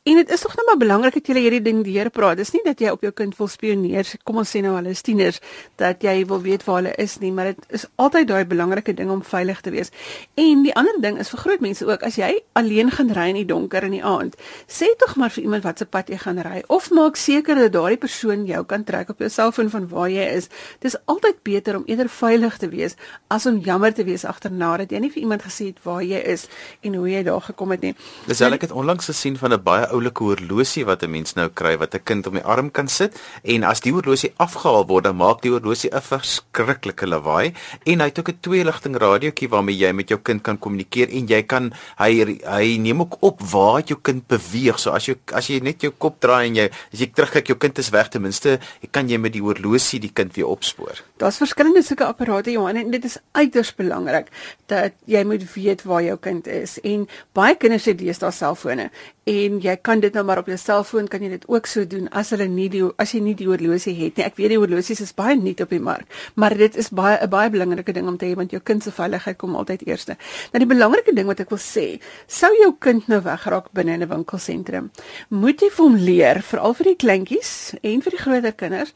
En 0.04 0.17
dit 0.18 0.30
is 0.34 0.40
tog 0.42 0.54
nou 0.58 0.64
maar 0.66 0.78
belangrik 0.80 1.18
dat 1.18 1.28
jy 1.30 1.42
hierdie 1.44 1.62
ding 1.62 1.82
deurpraat. 1.86 2.38
Dis 2.40 2.50
nie 2.54 2.62
dat 2.64 2.80
jy 2.82 2.90
op 2.94 3.04
jou 3.06 3.12
kind 3.14 3.36
wil 3.38 3.48
spioneer, 3.50 4.08
kom 4.26 4.40
ons 4.42 4.50
sê 4.54 4.62
nou 4.64 4.74
hulle 4.76 4.92
is 4.94 5.02
tieners, 5.06 5.38
dat 5.80 6.02
jy 6.04 6.24
wil 6.30 6.42
weet 6.44 6.64
waar 6.66 6.80
hulle 6.80 6.94
is 6.98 7.18
nie, 7.22 7.30
maar 7.34 7.52
dit 7.52 7.78
is 7.78 7.86
altyd 7.96 8.28
daai 8.30 8.44
belangrike 8.48 8.94
ding 8.98 9.12
om 9.14 9.22
veilig 9.24 9.60
te 9.64 9.72
wees. 9.74 9.92
En 10.40 10.64
die 10.66 10.74
ander 10.78 10.98
ding 11.02 11.20
is 11.22 11.30
vir 11.32 11.42
groot 11.44 11.64
mense 11.64 11.86
ook 11.86 12.04
as 12.06 12.18
jy 12.18 12.30
alleen 12.58 12.90
gaan 12.94 13.12
ry 13.14 13.28
in 13.32 13.40
die 13.42 13.46
donker 13.48 13.86
in 13.86 13.94
die 13.96 14.02
aand, 14.04 14.36
sê 14.66 14.90
tog 14.98 15.16
maar 15.20 15.32
vir 15.34 15.44
iemand 15.46 15.66
wat 15.66 15.78
se 15.82 15.86
pad 15.86 16.10
jy 16.10 16.18
gaan 16.24 16.42
ry 16.44 16.62
of 16.68 16.90
maak 16.94 17.18
seker 17.20 17.58
dat 17.62 17.74
daardie 17.76 18.00
persoon 18.00 18.46
jou 18.48 18.64
kan 18.68 18.84
trek 18.88 19.12
op 19.14 19.22
jou 19.22 19.30
selfoon 19.32 19.70
van 19.70 19.88
waar 19.92 20.10
jy 20.10 20.26
is. 20.38 20.50
Dis 20.84 20.96
altyd 21.06 21.42
beter 21.46 21.78
om 21.78 21.86
eerder 21.86 22.10
veilig 22.10 22.58
te 22.58 22.70
wees 22.72 22.96
as 23.28 23.46
om 23.46 23.60
jammer 23.64 23.94
te 23.94 24.04
wees 24.04 24.24
agterna 24.28 24.74
dat 24.82 24.92
jy 24.92 25.02
nie 25.04 25.12
vir 25.12 25.22
iemand 25.22 25.44
gesê 25.46 25.70
het 25.70 25.82
waar 25.84 26.02
jy 26.02 26.20
is 26.34 26.48
en 26.82 26.98
hoe 26.98 27.08
jy 27.10 27.22
daar 27.26 27.44
gekom 27.44 27.74
het 27.74 27.84
nie. 27.86 27.94
Dis 28.26 28.42
al 28.42 28.56
ek 28.56 28.66
het 28.68 28.74
onlangs 28.74 29.10
gesien 29.10 29.36
van 29.36 29.52
'n 29.52 29.62
baie 29.62 29.86
oulike 29.86 30.07
horlosie 30.16 30.84
wat 30.84 31.02
'n 31.02 31.10
mens 31.10 31.34
nou 31.34 31.48
kry 31.48 31.76
wat 31.76 31.94
'n 31.94 32.04
kind 32.04 32.26
op 32.26 32.32
die 32.32 32.44
arm 32.44 32.70
kan 32.70 32.88
sit 32.88 33.20
en 33.42 33.64
as 33.64 33.80
die 33.80 33.92
horlosie 33.92 34.32
afgehaal 34.38 34.86
word 34.86 35.04
dan 35.04 35.16
maak 35.16 35.42
die 35.42 35.50
horlosie 35.50 35.90
'n 35.92 36.00
verskriklike 36.00 37.06
lawaai 37.06 37.52
en 37.84 38.00
hy 38.00 38.06
het 38.06 38.18
ook 38.18 38.28
'n 38.28 38.40
tweeligting 38.40 38.96
radiootjie 38.96 39.48
waarmee 39.48 39.76
jy 39.76 39.92
met 39.92 40.08
jou 40.08 40.18
kind 40.18 40.42
kan 40.42 40.58
kommunikeer 40.58 41.08
en 41.10 41.26
jy 41.26 41.42
kan 41.42 41.72
hy 41.98 42.38
hy 42.44 42.78
neem 42.78 43.00
ook 43.00 43.16
op 43.20 43.40
waar 43.40 43.82
jou 43.86 43.98
kind 44.02 44.26
beweeg. 44.26 44.78
So 44.78 44.90
as 44.90 45.08
jy 45.08 45.16
as 45.32 45.48
jy 45.48 45.60
net 45.60 45.82
jou 45.82 45.92
kop 45.98 46.20
draai 46.20 46.48
en 46.48 46.54
jy 46.54 46.68
as 46.92 47.02
jy 47.02 47.10
terugkyk 47.12 47.52
jou 47.52 47.58
kind 47.58 47.78
is 47.78 47.90
weg 47.90 48.08
ten 48.08 48.22
minste, 48.22 48.58
kan 48.90 49.08
jy 49.08 49.18
met 49.18 49.32
die 49.32 49.42
horlosie 49.42 50.00
die 50.00 50.12
kind 50.12 50.34
weer 50.36 50.46
opspoor. 50.46 51.02
Daar's 51.18 51.40
verskillende 51.40 51.82
sulke 51.82 52.06
apparate 52.06 52.52
Johan 52.52 52.76
en 52.76 52.90
dit 52.90 53.04
is 53.04 53.18
uiters 53.32 53.74
belangrik 53.74 54.30
dat 54.66 54.92
jy 55.06 55.24
moet 55.24 55.44
weet 55.54 55.84
waar 55.88 56.02
jou 56.02 56.16
kind 56.20 56.46
is 56.46 56.78
en 56.84 57.06
baie 57.36 57.56
kinders 57.56 57.88
het 57.90 57.98
deesdae 57.98 58.32
selfone 58.34 58.90
en 59.28 59.58
jy 59.60 59.74
kan 59.84 60.00
dit 60.00 60.14
nou 60.16 60.24
maar 60.24 60.40
op 60.40 60.48
jou 60.48 60.56
selfoon 60.60 61.08
kan 61.10 61.22
jy 61.24 61.30
dit 61.34 61.44
ook 61.50 61.68
so 61.68 61.84
doen 61.88 62.08
as 62.16 62.30
hulle 62.32 62.46
nie 62.48 62.68
die 62.72 62.82
as 63.02 63.12
jy 63.14 63.20
nie 63.24 63.34
die 63.36 63.48
horlosie 63.48 63.94
het 63.98 64.16
nie. 64.16 64.24
Ek 64.24 64.38
weet 64.40 64.54
die 64.54 64.60
horlosies 64.60 65.02
is 65.04 65.12
baie 65.16 65.36
nuut 65.36 65.60
op 65.64 65.74
die 65.74 65.82
mark, 65.82 66.08
maar 66.34 66.56
dit 66.56 66.76
is 66.80 66.88
baie 66.88 67.18
'n 67.20 67.28
baie 67.28 67.50
belangrike 67.50 67.92
ding 67.92 68.08
om 68.08 68.16
te 68.16 68.26
hê 68.26 68.34
want 68.36 68.50
jou 68.50 68.60
kind 68.60 68.82
se 68.82 68.90
veiligheid 68.90 69.36
kom 69.36 69.56
altyd 69.56 69.86
eerste. 69.86 70.16
Nou 70.52 70.64
die 70.64 70.74
belangrike 70.74 71.14
ding 71.14 71.26
wat 71.26 71.40
ek 71.40 71.50
wil 71.50 71.58
sê, 71.58 72.00
sou 72.26 72.50
jou 72.62 72.74
kind 72.78 73.08
nou 73.08 73.20
wegraak 73.20 73.72
binne 73.72 73.92
in 73.92 74.02
'n 74.02 74.08
winkelsentrum, 74.08 74.90
moet 75.28 75.60
jy 75.60 75.70
vir 75.70 75.84
hom 75.84 75.96
leer, 75.96 76.42
veral 76.42 76.74
vir 76.74 76.84
die 76.84 76.96
kleintjies 76.96 77.74
en 77.82 78.02
vir 78.02 78.10
die 78.10 78.18
groter 78.18 78.52
kinders, 78.52 78.94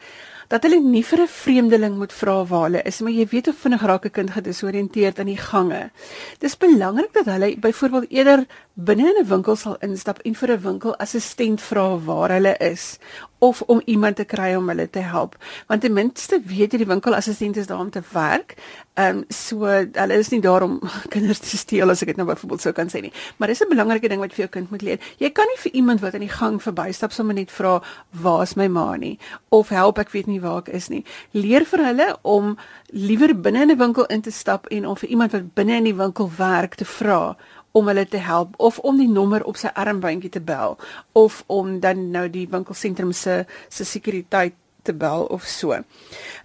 dat 0.52 0.66
hulle 0.66 0.80
nie 0.84 1.04
vir 1.08 1.22
'n 1.22 1.28
vreemdeling 1.32 1.94
moet 1.96 2.12
vra 2.12 2.44
waar 2.44 2.64
hulle 2.68 2.82
is, 2.84 3.00
maar 3.00 3.12
jy 3.12 3.26
weet 3.26 3.46
hoe 3.46 3.54
vinnig 3.54 3.82
raak 3.82 4.04
'n 4.04 4.10
kind 4.10 4.30
gedesoriënteerd 4.30 5.18
in 5.18 5.26
die 5.26 5.42
gange. 5.50 5.90
Dis 6.38 6.56
belangrik 6.56 7.12
dat 7.12 7.24
hulle 7.24 7.56
byvoorbeeld 7.56 8.10
eerder 8.10 8.46
binne 8.74 9.08
in 9.08 9.24
'n 9.24 9.28
winkel 9.28 9.56
sal 9.56 9.76
instap 9.80 10.18
en 10.18 10.34
vir 10.34 10.50
'n 10.52 10.62
winkelassistent 10.62 11.60
vra 11.60 11.98
waar 11.98 12.30
hulle 12.30 12.56
is 12.58 12.98
of 13.42 13.62
om 13.66 13.82
iemand 13.84 14.16
te 14.16 14.24
kry 14.24 14.54
om 14.54 14.68
hulle 14.70 14.86
te 14.90 15.02
help 15.02 15.34
want 15.66 15.82
ten 15.82 15.92
minste 15.92 16.38
weet 16.46 16.72
jy 16.72 16.82
die 16.82 16.90
winkelassistent 16.90 17.56
is 17.58 17.66
daar 17.66 17.80
om 17.82 17.90
te 17.90 18.02
werk. 18.12 18.54
Ehm 18.94 19.16
um, 19.16 19.24
so 19.28 19.66
hulle 19.66 20.18
is 20.18 20.30
nie 20.30 20.40
daar 20.44 20.62
om 20.62 20.78
kinders 21.14 21.40
te 21.42 21.56
steel 21.58 21.90
as 21.90 22.02
ek 22.04 22.12
dit 22.12 22.20
nou 22.20 22.26
byvoorbeeld 22.28 22.62
sou 22.62 22.72
kan 22.76 22.90
sê 22.92 23.02
nie. 23.02 23.12
Maar 23.36 23.50
dis 23.50 23.62
'n 23.64 23.68
belangrike 23.68 24.08
ding 24.08 24.20
wat 24.20 24.34
vir 24.34 24.44
jou 24.44 24.50
kind 24.58 24.70
moet 24.70 24.82
leer. 24.82 24.98
Jy 25.18 25.30
kan 25.30 25.46
nie 25.50 25.58
vir 25.64 25.72
iemand 25.72 26.00
wat 26.00 26.14
in 26.14 26.26
die 26.26 26.34
gang 26.38 26.62
verbystap 26.62 27.12
sommer 27.12 27.34
net 27.34 27.50
vra 27.50 27.80
waar's 28.10 28.54
my 28.54 28.68
ma 28.68 28.96
nie 28.96 29.18
of 29.48 29.68
help 29.68 29.98
ek 29.98 30.12
weet 30.12 30.26
nie 30.26 30.40
waar 30.40 30.58
ek 30.58 30.68
is 30.68 30.88
nie. 30.88 31.04
Leer 31.32 31.64
vir 31.64 31.84
hulle 31.84 32.16
om 32.22 32.56
liewer 32.92 33.34
binne 33.34 33.62
in 33.62 33.70
'n 33.70 33.78
winkel 33.78 34.06
in 34.06 34.22
te 34.22 34.30
stap 34.30 34.66
en 34.66 34.86
om 34.86 34.96
vir 34.96 35.08
iemand 35.08 35.32
wat 35.32 35.54
binne 35.54 35.76
in 35.76 35.84
die 35.84 35.96
winkel 35.96 36.30
werk 36.36 36.74
te 36.74 36.84
vra 36.84 37.36
om 37.72 37.88
hulle 37.88 38.06
te 38.08 38.20
help 38.22 38.54
of 38.56 38.78
om 38.78 38.98
die 39.00 39.08
nommer 39.08 39.44
op 39.48 39.56
sy 39.60 39.72
armbandjie 39.74 40.30
te 40.30 40.40
bel 40.40 40.76
of 41.18 41.42
om 41.46 41.78
dan 41.80 42.10
nou 42.14 42.28
die 42.32 42.46
winkelsentrum 42.50 43.12
se 43.16 43.44
se 43.68 43.84
sekuriteit 43.88 44.56
te 44.82 44.94
bel 44.94 45.24
of 45.24 45.42
so. 45.42 45.72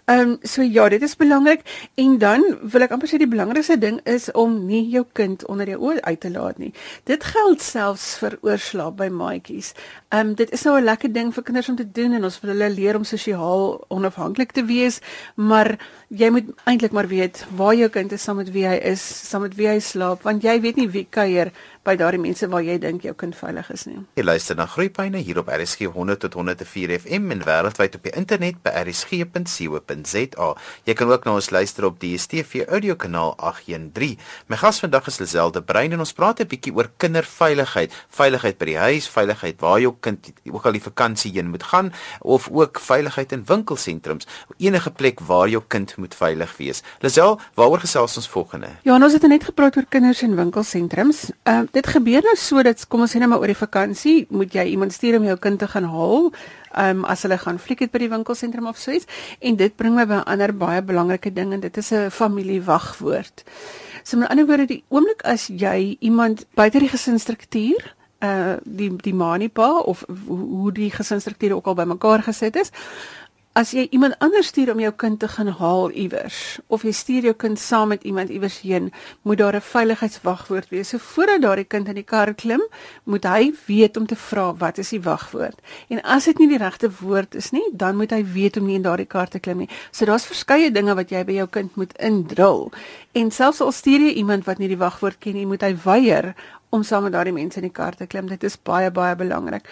Ehm 0.08 0.20
um, 0.20 0.38
so 0.42 0.62
ja, 0.62 0.90
dit 0.90 1.02
is 1.02 1.16
belangrik 1.16 1.62
en 1.96 2.18
dan 2.18 2.44
wil 2.62 2.86
ek 2.86 2.94
amper 2.96 3.10
sê 3.12 3.18
die 3.20 3.28
belangrikste 3.28 3.76
ding 3.78 4.00
is 4.08 4.30
om 4.32 4.54
nie 4.70 4.86
jou 4.94 5.04
kind 5.20 5.44
onder 5.52 5.68
jou 5.68 5.80
oë 5.90 6.02
uit 6.06 6.20
te 6.24 6.32
laat 6.32 6.62
nie. 6.64 6.72
Dit 7.10 7.26
geld 7.28 7.62
selfs 7.62 8.06
vir 8.22 8.38
oorslaap 8.42 8.96
by 9.02 9.10
maatjies. 9.12 9.74
Ehm 10.08 10.30
um, 10.30 10.36
dit 10.40 10.52
is 10.56 10.64
nou 10.64 10.78
'n 10.78 10.88
lekker 10.88 11.12
ding 11.12 11.34
vir 11.34 11.44
kinders 11.44 11.70
om 11.70 11.76
te 11.76 11.92
doen 11.92 12.14
en 12.14 12.24
ons 12.24 12.40
wil 12.42 12.52
hulle 12.56 12.70
leer 12.70 12.96
om 12.96 13.04
sosiaal 13.04 13.84
onafhanklik 13.88 14.52
te 14.52 14.64
wees, 14.66 15.02
maar 15.36 15.78
jy 16.08 16.30
moet 16.30 16.48
eintlik 16.64 16.92
maar 16.92 17.08
weet 17.08 17.46
waar 17.56 17.76
jou 17.76 17.90
kind 17.90 18.12
is, 18.12 18.24
saam 18.24 18.38
met 18.40 18.52
wie 18.52 18.68
hy 18.68 18.78
is, 18.78 19.02
saam 19.30 19.42
met 19.42 19.56
wie 19.56 19.68
hy 19.68 19.80
slaap, 19.80 20.24
want 20.24 20.44
jy 20.44 20.62
weet 20.62 20.76
nie 20.76 20.90
wie 20.90 21.08
kuier 21.10 21.52
by 21.88 21.96
daardie 21.96 22.20
mense 22.20 22.48
waar 22.52 22.66
jy 22.66 22.76
dink 22.84 23.06
jou 23.08 23.14
kind 23.16 23.36
veilig 23.38 23.70
is 23.72 23.86
nie. 23.88 24.02
Jy 24.20 24.24
luister 24.26 24.58
na 24.60 24.66
Groepyne 24.68 25.22
hier 25.24 25.40
op 25.40 25.48
RSG 25.48 25.88
100 25.94 26.20
tot 26.26 26.34
104 26.36 26.98
FM 26.98 27.32
en 27.32 27.44
wêreldwyd 27.48 27.96
op 27.96 28.04
die 28.04 28.14
internet 28.20 28.60
by 28.66 28.74
rsg.co.za. 28.82 30.50
Jy 30.90 30.96
kan 31.00 31.14
ook 31.14 31.28
na 31.28 31.36
ons 31.40 31.50
luister 31.56 31.88
op 31.88 32.02
die 32.02 32.18
DStv 32.18 32.66
audiokanaal 32.68 33.36
813. 33.38 34.18
My 34.52 34.60
gas 34.60 34.82
vandag 34.84 35.08
is 35.08 35.20
Liselde 35.22 35.62
Brein 35.64 35.96
en 35.96 36.04
ons 36.04 36.14
praat 36.14 36.42
'n 36.42 36.48
bietjie 36.48 36.74
oor 36.76 36.90
kinderveiligheid, 36.98 37.92
veiligheid 38.10 38.58
by 38.58 38.66
die 38.66 38.78
huis, 38.78 39.08
veiligheid 39.08 39.62
waar 39.62 39.80
jou 39.80 39.96
kind 40.00 40.32
ook 40.52 40.66
al 40.66 40.72
die 40.72 40.84
vakansie 40.84 41.32
heen 41.32 41.50
moet 41.50 41.64
gaan 41.64 41.94
of 42.22 42.50
ook 42.52 42.80
veiligheid 42.80 43.32
in 43.32 43.46
winkelsentrums, 43.46 44.28
enige 44.58 44.92
plek 44.92 45.20
waar 45.20 45.48
jou 45.48 45.64
kind 45.68 45.96
moet 45.98 46.16
veilig 46.16 46.58
wees. 46.58 46.84
Lisel, 47.00 47.40
waaroor 47.56 47.80
gesels 47.80 48.18
ons 48.18 48.28
volgende? 48.28 48.68
Ja, 48.84 49.00
ons 49.00 49.14
het 49.14 49.28
net 49.28 49.44
gepraat 49.44 49.78
oor 49.78 49.86
kinders 49.90 50.22
in 50.22 50.36
winkelsentrums. 50.36 51.32
Ehm 51.44 51.64
uh, 51.64 51.77
dit 51.78 51.88
gebeur 51.94 52.26
nou 52.26 52.36
so 52.40 52.62
dat 52.66 52.84
kom 52.90 53.04
ons 53.06 53.14
sê 53.14 53.22
net 53.22 53.30
maar 53.30 53.44
oor 53.44 53.52
die 53.52 53.58
vakansie, 53.58 54.18
moet 54.34 54.54
jy 54.56 54.66
iemand 54.74 54.96
stuur 54.96 55.20
om 55.20 55.28
jou 55.28 55.38
kind 55.42 55.60
te 55.62 55.70
gaan 55.74 55.90
haal, 55.94 56.32
ehm 56.78 57.02
um, 57.02 57.06
as 57.10 57.24
hulle 57.26 57.38
gaan 57.42 57.60
fliek 57.62 57.84
het 57.86 57.94
by 57.94 58.04
die 58.04 58.12
winkelsentrum 58.12 58.68
of 58.70 58.80
so 58.82 58.94
iets 58.94 59.08
en 59.40 59.58
dit 59.58 59.76
bring 59.80 59.96
my 59.96 60.06
by 60.06 60.22
'n 60.22 60.30
ander 60.34 60.54
baie 60.54 60.82
belangrike 60.82 61.34
ding 61.34 61.54
en 61.54 61.60
dit 61.60 61.78
is 61.78 61.92
'n 61.92 62.10
familiewagwoord. 62.12 63.44
So 64.04 64.18
met 64.18 64.30
ander 64.30 64.46
woorde, 64.46 64.66
die 64.66 64.84
oomblik 64.90 65.22
as 65.24 65.48
jy 65.48 65.98
iemand 66.00 66.46
buite 66.56 66.80
die 66.80 66.90
gesinsstruktuur 66.90 67.96
uh 68.22 68.56
die 68.66 68.90
die 68.98 69.14
maniepa 69.14 69.80
of 69.86 70.04
hoe 70.28 70.72
die 70.72 70.92
gesinsstrukture 70.92 71.56
ook 71.56 71.68
al 71.68 71.76
bymekaar 71.76 72.24
gesit 72.24 72.56
is 72.56 72.72
as 73.58 73.72
jy 73.74 73.88
iemand 73.90 74.14
anders 74.22 74.52
stuur 74.52 74.70
om 74.70 74.82
jou 74.82 74.92
kind 75.02 75.18
te 75.20 75.28
gaan 75.34 75.48
haal 75.58 75.88
iewers 75.98 76.60
of 76.74 76.84
jy 76.86 76.92
stuur 76.94 77.26
jou 77.26 77.34
kind 77.42 77.58
saam 77.58 77.90
met 77.90 78.04
iemand 78.06 78.30
iewers 78.30 78.60
heen, 78.62 78.92
moet 79.26 79.40
daar 79.42 79.56
'n 79.56 79.62
veiligheidswagwoord 79.62 80.70
wees. 80.70 80.90
So 80.90 80.98
voordat 80.98 81.42
daardie 81.42 81.66
kind 81.66 81.88
in 81.88 81.96
die 81.96 82.04
kar 82.04 82.34
klim, 82.34 82.62
moet 83.04 83.24
hy 83.24 83.54
weet 83.66 83.98
om 83.98 84.06
te 84.06 84.16
vra 84.16 84.54
wat 84.54 84.78
is 84.78 84.90
die 84.90 85.02
wagwoord. 85.02 85.58
En 85.90 86.02
as 86.04 86.26
dit 86.26 86.38
nie 86.38 86.48
die 86.48 86.58
regte 86.58 86.90
woord 87.02 87.36
is 87.36 87.52
nie, 87.52 87.66
dan 87.74 87.96
moet 87.96 88.12
hy 88.12 88.24
weet 88.24 88.58
om 88.58 88.66
nie 88.66 88.76
in 88.76 88.82
daardie 88.82 89.08
kar 89.08 89.28
te 89.28 89.40
klim 89.40 89.58
nie. 89.58 89.70
So 89.92 90.06
daar's 90.06 90.26
verskeie 90.26 90.72
dinge 90.72 90.96
wat 90.96 91.10
jy 91.10 91.24
by 91.24 91.34
jou 91.34 91.48
kind 91.48 91.76
moet 91.76 91.98
indrul. 91.98 92.72
En 93.12 93.32
selfs 93.32 93.62
al 93.62 93.72
stuur 93.72 94.00
jy 94.00 94.14
iemand 94.14 94.46
wat 94.46 94.58
nie 94.58 94.68
die 94.68 94.78
wagwoord 94.78 95.18
ken 95.20 95.34
nie, 95.34 95.46
moet 95.46 95.62
hy 95.62 95.76
weier 95.84 96.36
om 96.70 96.84
saam 96.84 97.04
met 97.04 97.12
daardie 97.12 97.34
mense 97.34 97.58
in 97.62 97.68
die 97.68 97.72
kar 97.72 97.96
te 97.96 98.06
klim. 98.06 98.28
Dit 98.28 98.44
is 98.44 98.58
baie 98.58 98.92
baie 98.92 99.16
belangrik. 99.16 99.68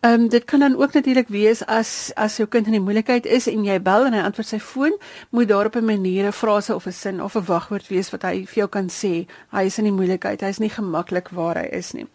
Ehm 0.00 0.12
um, 0.12 0.28
dit 0.28 0.44
kan 0.44 0.60
dan 0.60 0.76
ook 0.76 0.92
natuurlik 0.92 1.28
wees 1.28 1.64
as 1.66 2.12
as 2.14 2.36
jou 2.36 2.48
kind 2.48 2.66
in 2.66 2.76
die 2.76 2.80
moeilikheid 2.80 3.26
is 3.26 3.46
en 3.48 3.64
jy 3.64 3.78
bel 3.82 4.06
en 4.06 4.12
hy 4.12 4.20
antwoord 4.20 4.48
sy 4.48 4.58
foon, 4.60 4.98
moet 5.30 5.48
daar 5.48 5.66
op 5.66 5.76
'n 5.76 5.84
manier 5.84 6.26
'n 6.26 6.32
frase 6.32 6.74
of 6.74 6.86
'n 6.86 6.92
sin 6.92 7.22
of 7.22 7.36
'n 7.36 7.44
wagwoord 7.44 7.88
wees 7.88 8.10
wat 8.10 8.22
hy 8.22 8.44
vir 8.46 8.54
jou 8.54 8.68
kan 8.68 8.88
sê. 8.88 9.26
Hy 9.50 9.64
is 9.64 9.78
in 9.78 9.84
die 9.84 9.92
moeilikheid. 9.92 10.40
Hy 10.40 10.48
is 10.48 10.58
nie 10.58 10.70
gemaklik 10.70 11.28
waar 11.28 11.56
hy 11.56 11.68
is 11.72 11.92
nie. 11.92 12.06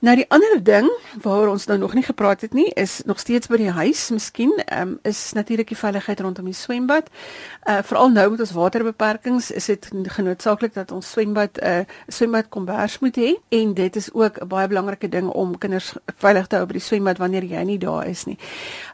Nou 0.00 0.16
die 0.16 0.30
ander 0.30 0.62
ding 0.62 0.90
waaroor 1.22 1.48
ons 1.48 1.66
nou 1.66 1.78
nog 1.78 1.94
nie 1.94 2.02
gepraat 2.02 2.40
het 2.40 2.52
nie, 2.54 2.70
is 2.74 3.02
nog 3.04 3.18
steeds 3.18 3.48
by 3.48 3.56
die 3.56 3.70
huis, 3.70 4.10
miskien, 4.10 4.52
ehm 4.66 4.80
um, 4.88 4.98
is 5.02 5.32
natuurlik 5.32 5.68
die 5.68 5.76
veiligheid 5.76 6.20
rondom 6.20 6.44
die 6.44 6.54
swembad. 6.54 7.10
Uh 7.66 7.82
veral 7.82 8.08
nou 8.08 8.30
met 8.30 8.40
ons 8.40 8.52
waterbeperkings 8.52 9.50
is 9.50 9.66
dit 9.66 9.90
genoodsaaklik 10.02 10.74
dat 10.74 10.92
ons 10.92 11.10
swembad 11.10 11.58
'n 11.58 11.66
uh, 11.66 11.84
swembad 12.08 12.48
kombers 12.48 12.98
moet 12.98 13.16
hê 13.16 13.34
en 13.48 13.74
dit 13.74 13.96
is 13.96 14.12
ook 14.12 14.40
'n 14.40 14.46
baie 14.46 14.68
belangrike 14.68 15.08
ding 15.08 15.28
om 15.28 15.58
kinders 15.58 15.92
veilig 16.16 16.46
te 16.46 16.56
hou 16.56 16.66
by 16.66 16.72
die 16.72 16.82
swembad 16.82 17.18
wanneer 17.18 17.44
jy 17.44 17.62
nie 17.62 17.78
daar 17.78 18.06
is 18.06 18.24
nie. 18.24 18.38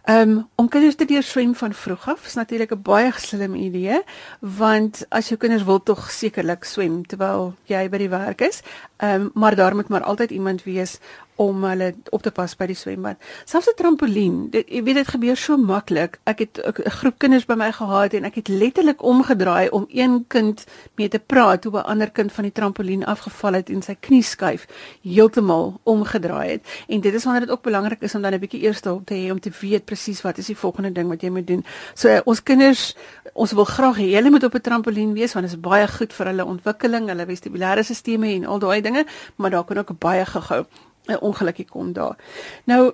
Um 0.04 0.48
om 0.54 0.68
kinders 0.68 0.94
te 0.94 1.04
leer 1.08 1.22
swem 1.22 1.54
van 1.54 1.74
vroeg 1.74 2.08
af 2.08 2.26
is 2.26 2.34
natuurlik 2.34 2.70
'n 2.72 2.82
baie 2.82 3.12
slim 3.16 3.54
idee 3.54 4.02
want 4.40 5.06
as 5.08 5.28
jou 5.28 5.38
kinders 5.38 5.64
wil 5.64 5.82
tog 5.82 6.10
sekerlik 6.10 6.64
swem 6.64 7.06
terwyl 7.06 7.54
jy 7.64 7.88
by 7.88 7.98
die 7.98 8.08
werk 8.08 8.40
is, 8.40 8.62
um 8.98 9.30
maar 9.34 9.54
daar 9.54 9.74
moet 9.74 9.88
maar 9.88 10.02
altyd 10.02 10.30
iemand 10.30 10.62
wees 10.62 10.98
om 11.36 11.64
hulle 11.64 11.94
op 12.10 12.22
te 12.22 12.30
pas 12.30 12.54
by 12.56 12.66
die 12.70 12.76
swembad. 12.78 13.16
Selfs 13.44 13.68
'n 13.68 13.76
trampolien, 13.76 14.50
dit 14.50 14.68
jy 14.68 14.82
weet 14.82 14.94
dit 14.94 15.08
gebeur 15.08 15.36
so 15.36 15.56
maklik. 15.56 16.18
Ek 16.24 16.38
het 16.38 16.60
'n 16.62 16.90
groep 16.90 17.18
kinders 17.18 17.46
by 17.46 17.54
my 17.54 17.72
gehad 17.72 18.14
en 18.14 18.24
ek 18.24 18.34
het 18.34 18.48
letterlik 18.48 19.02
omgedraai 19.02 19.68
om 19.70 19.86
een 19.88 20.24
kind 20.28 20.64
mee 20.96 21.08
te 21.08 21.18
praat 21.18 21.62
toe 21.62 21.72
'n 21.72 21.84
ander 21.84 22.10
kind 22.10 22.32
van 22.32 22.44
die 22.44 22.52
trampolien 22.52 23.04
afgeval 23.04 23.52
het 23.52 23.70
en 23.70 23.82
sy 23.82 23.96
knie 24.00 24.22
skuif 24.22 24.66
heeltemal 25.02 25.80
omgedraai 25.82 26.50
het. 26.50 26.62
En 26.88 27.00
dit 27.00 27.14
is 27.14 27.24
wanneer 27.24 27.46
dit 27.46 27.50
ook 27.50 27.62
belangrik 27.62 28.02
is 28.02 28.14
om 28.14 28.22
dan 28.22 28.32
'n 28.32 28.40
bietjie 28.40 28.62
hulp 28.62 29.06
te 29.06 29.14
hê 29.14 29.30
om 29.30 29.40
te 29.40 29.50
weet 29.60 29.84
presies 29.84 30.22
wat 30.22 30.38
is 30.38 30.46
die 30.46 30.56
volgende 30.56 30.92
ding 30.92 31.08
wat 31.08 31.20
jy 31.20 31.30
moet 31.30 31.46
doen. 31.46 31.64
So 31.94 32.08
uh, 32.08 32.20
ons 32.24 32.42
kinders, 32.42 32.96
ons 33.32 33.52
wil 33.52 33.64
graag 33.64 33.96
hê 33.96 34.14
hulle 34.14 34.30
moet 34.30 34.44
op 34.44 34.54
'n 34.54 34.60
trampolien 34.60 35.12
wees 35.12 35.32
want 35.32 35.46
dit 35.46 35.54
is 35.54 35.60
baie 35.60 35.88
goed 35.88 36.12
vir 36.12 36.26
hulle 36.26 36.44
ontwikkeling, 36.44 37.08
hulle 37.08 37.26
vestibulêre 37.26 37.82
stelsels 37.82 38.34
en 38.34 38.44
al 38.44 38.58
daai 38.58 38.80
dinge, 38.80 39.06
maar 39.36 39.50
daar 39.50 39.64
kan 39.64 39.78
ook 39.78 39.98
baie 39.98 40.24
gehou 40.24 40.66
'n 41.06 41.20
ongelukkie 41.20 41.66
kom 41.68 41.92
daar. 41.92 42.16
Nou 42.64 42.92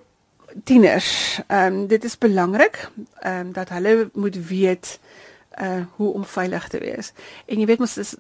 tieners, 0.65 1.41
ehm 1.47 1.75
um, 1.75 1.87
dit 1.87 2.05
is 2.05 2.19
belangrik 2.19 2.91
ehm 3.21 3.47
um, 3.47 3.53
dat 3.53 3.69
hulle 3.69 4.11
moet 4.15 4.47
weet 4.47 4.99
uh 5.61 5.85
hoe 5.97 6.13
om 6.13 6.25
veilig 6.25 6.69
te 6.69 6.79
wees. 6.79 7.13
En 7.47 7.59
jy 7.59 7.67
weet 7.67 7.79
mos 7.79 7.95
dis 7.95 8.15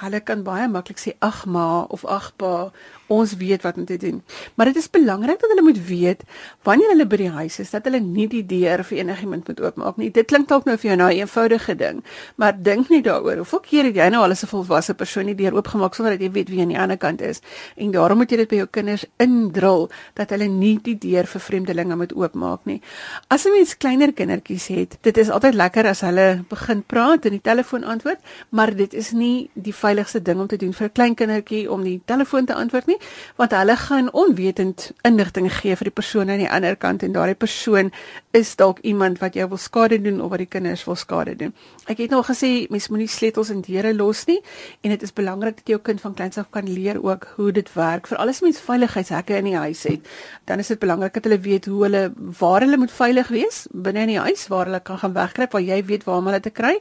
hulle 0.00 0.20
kan 0.20 0.42
baie 0.42 0.68
maklik 0.68 0.98
sê 0.98 1.14
ag 1.18 1.44
ma 1.46 1.82
of 1.82 2.04
ag 2.04 2.32
pa 2.36 2.72
ons 3.08 3.34
weet 3.40 3.62
wat 3.62 3.76
om 3.76 3.84
te 3.84 3.96
doen. 3.96 4.22
Maar 4.54 4.70
dit 4.70 4.76
is 4.76 4.90
belangrik 4.90 5.40
dat 5.40 5.50
hulle 5.50 5.62
moet 5.62 5.80
weet 5.86 6.22
wanneer 6.62 6.92
hulle 6.92 7.06
by 7.08 7.16
die 7.16 7.30
huis 7.30 7.58
is 7.62 7.70
dat 7.72 7.86
hulle 7.88 8.00
nie 8.04 8.28
die 8.28 8.44
deur 8.46 8.84
vir 8.84 8.98
enigiemand 9.00 9.48
moet 9.48 9.60
oopmaak 9.64 9.96
nie. 10.00 10.10
Dit 10.12 10.28
klink 10.28 10.48
dalk 10.48 10.68
nou 10.68 10.76
vir 10.76 10.90
jou 10.90 10.96
nou 10.96 11.08
'n 11.08 11.18
eenvoudige 11.24 11.74
ding, 11.76 12.02
maar 12.36 12.52
dink 12.62 12.88
net 12.88 13.04
daaroor. 13.04 13.36
Hoeveel 13.36 13.60
keer 13.60 13.84
het 13.84 13.96
jy 13.96 14.08
nou 14.08 14.22
al 14.22 14.30
as 14.30 14.44
'n 14.44 14.46
volwasse 14.46 14.94
persoon 14.94 15.26
die 15.26 15.34
deur 15.34 15.54
oopgemaak 15.54 15.94
sonder 15.94 16.12
dat 16.12 16.20
jy 16.20 16.30
weet 16.32 16.48
wie 16.48 16.60
aan 16.60 16.68
die 16.68 16.78
ander 16.78 16.96
kant 16.96 17.20
is? 17.20 17.40
En 17.76 17.90
daarom 17.90 18.18
moet 18.18 18.30
jy 18.30 18.36
dit 18.36 18.48
by 18.48 18.56
jou 18.56 18.66
kinders 18.66 19.04
indrul 19.16 19.90
dat 20.14 20.30
hulle 20.30 20.46
nie 20.48 20.78
die 20.82 20.98
deur 20.98 21.26
vir 21.26 21.40
vreemdelinge 21.40 21.96
moet 21.96 22.12
oopmaak 22.14 22.60
nie. 22.64 22.82
As 23.28 23.46
'n 23.46 23.52
mens 23.52 23.76
kleiner 23.76 24.12
kindertjies 24.12 24.66
het, 24.66 24.98
dit 25.00 25.16
is 25.16 25.30
altyd 25.30 25.54
lekker 25.54 25.86
as 25.86 26.00
hulle 26.00 26.44
begin 26.48 26.82
praat 26.82 27.24
en 27.24 27.30
die 27.30 27.40
telefoon 27.40 27.84
antwoord, 27.84 28.18
maar 28.50 28.76
dit 28.76 28.94
is 28.94 29.12
nie 29.12 29.50
die 29.54 29.74
veiligigste 29.74 30.22
ding 30.22 30.40
om 30.40 30.46
te 30.46 30.56
doen 30.56 30.72
vir 30.72 30.86
'n 30.86 30.92
klein 30.92 31.14
kindertjie 31.14 31.70
om 31.70 31.82
die 31.82 32.00
telefoon 32.04 32.44
te 32.44 32.54
antwoord 32.54 32.86
nie 32.86 32.97
want 33.36 33.54
hulle 33.56 33.76
gaan 33.76 34.10
onwetend 34.12 34.90
inligting 35.08 35.50
gee 35.60 35.76
vir 35.76 35.90
die 35.90 35.94
persoon 36.00 36.30
aan 36.30 36.42
die 36.42 36.50
ander 36.50 36.76
kant 36.76 37.02
en 37.02 37.12
daardie 37.12 37.38
persoon 37.38 37.92
is 38.36 38.54
dalk 38.56 38.78
iemand 38.86 39.18
wat 39.22 39.34
jou 39.34 39.48
wil 39.48 39.60
skade 39.60 40.00
doen 40.02 40.20
of 40.20 40.30
wat 40.30 40.42
die 40.42 40.50
kinders 40.50 40.84
wil 40.84 40.96
skade 40.96 41.36
doen. 41.36 41.54
Ek 41.86 41.98
het 42.02 42.12
nou 42.12 42.22
gesê 42.26 42.66
mens 42.70 42.88
moenie 42.92 43.08
sleutels 43.08 43.50
in 43.54 43.62
deure 43.66 43.94
los 43.94 44.24
nie 44.28 44.38
en 44.82 44.94
dit 44.94 45.02
is 45.02 45.14
belangrik 45.14 45.60
dat 45.60 45.72
jou 45.74 45.80
kind 45.82 46.00
van 46.00 46.14
kleins 46.14 46.38
af 46.38 46.50
kan 46.54 46.68
leer 46.68 47.00
ook 47.04 47.26
hoe 47.36 47.52
dit 47.52 47.72
werk. 47.74 48.06
Vir 48.10 48.18
alles 48.18 48.42
mens 48.44 48.60
veiligheidshekke 48.60 49.38
in 49.38 49.50
die 49.50 49.56
huis 49.56 49.84
het, 49.88 50.08
dan 50.44 50.58
is 50.58 50.70
dit 50.72 50.80
belangrik 50.80 51.14
dat 51.14 51.28
hulle 51.28 51.40
weet 51.44 51.68
hoe 51.70 51.82
hulle 51.86 52.02
waar 52.38 52.64
hulle 52.66 52.80
moet 52.80 52.92
veilig 52.92 53.28
wees 53.34 53.66
binne 53.72 54.06
in 54.06 54.14
die 54.14 54.22
huis 54.28 54.46
waar 54.52 54.68
hulle 54.68 54.80
kan 54.84 54.98
gaan 54.98 55.16
wegkruip 55.16 55.52
waar 55.56 55.64
jy 55.64 55.82
weet 55.84 56.04
waar 56.08 56.22
om 56.22 56.30
hulle 56.30 56.40
te 56.40 56.54
kry 56.54 56.76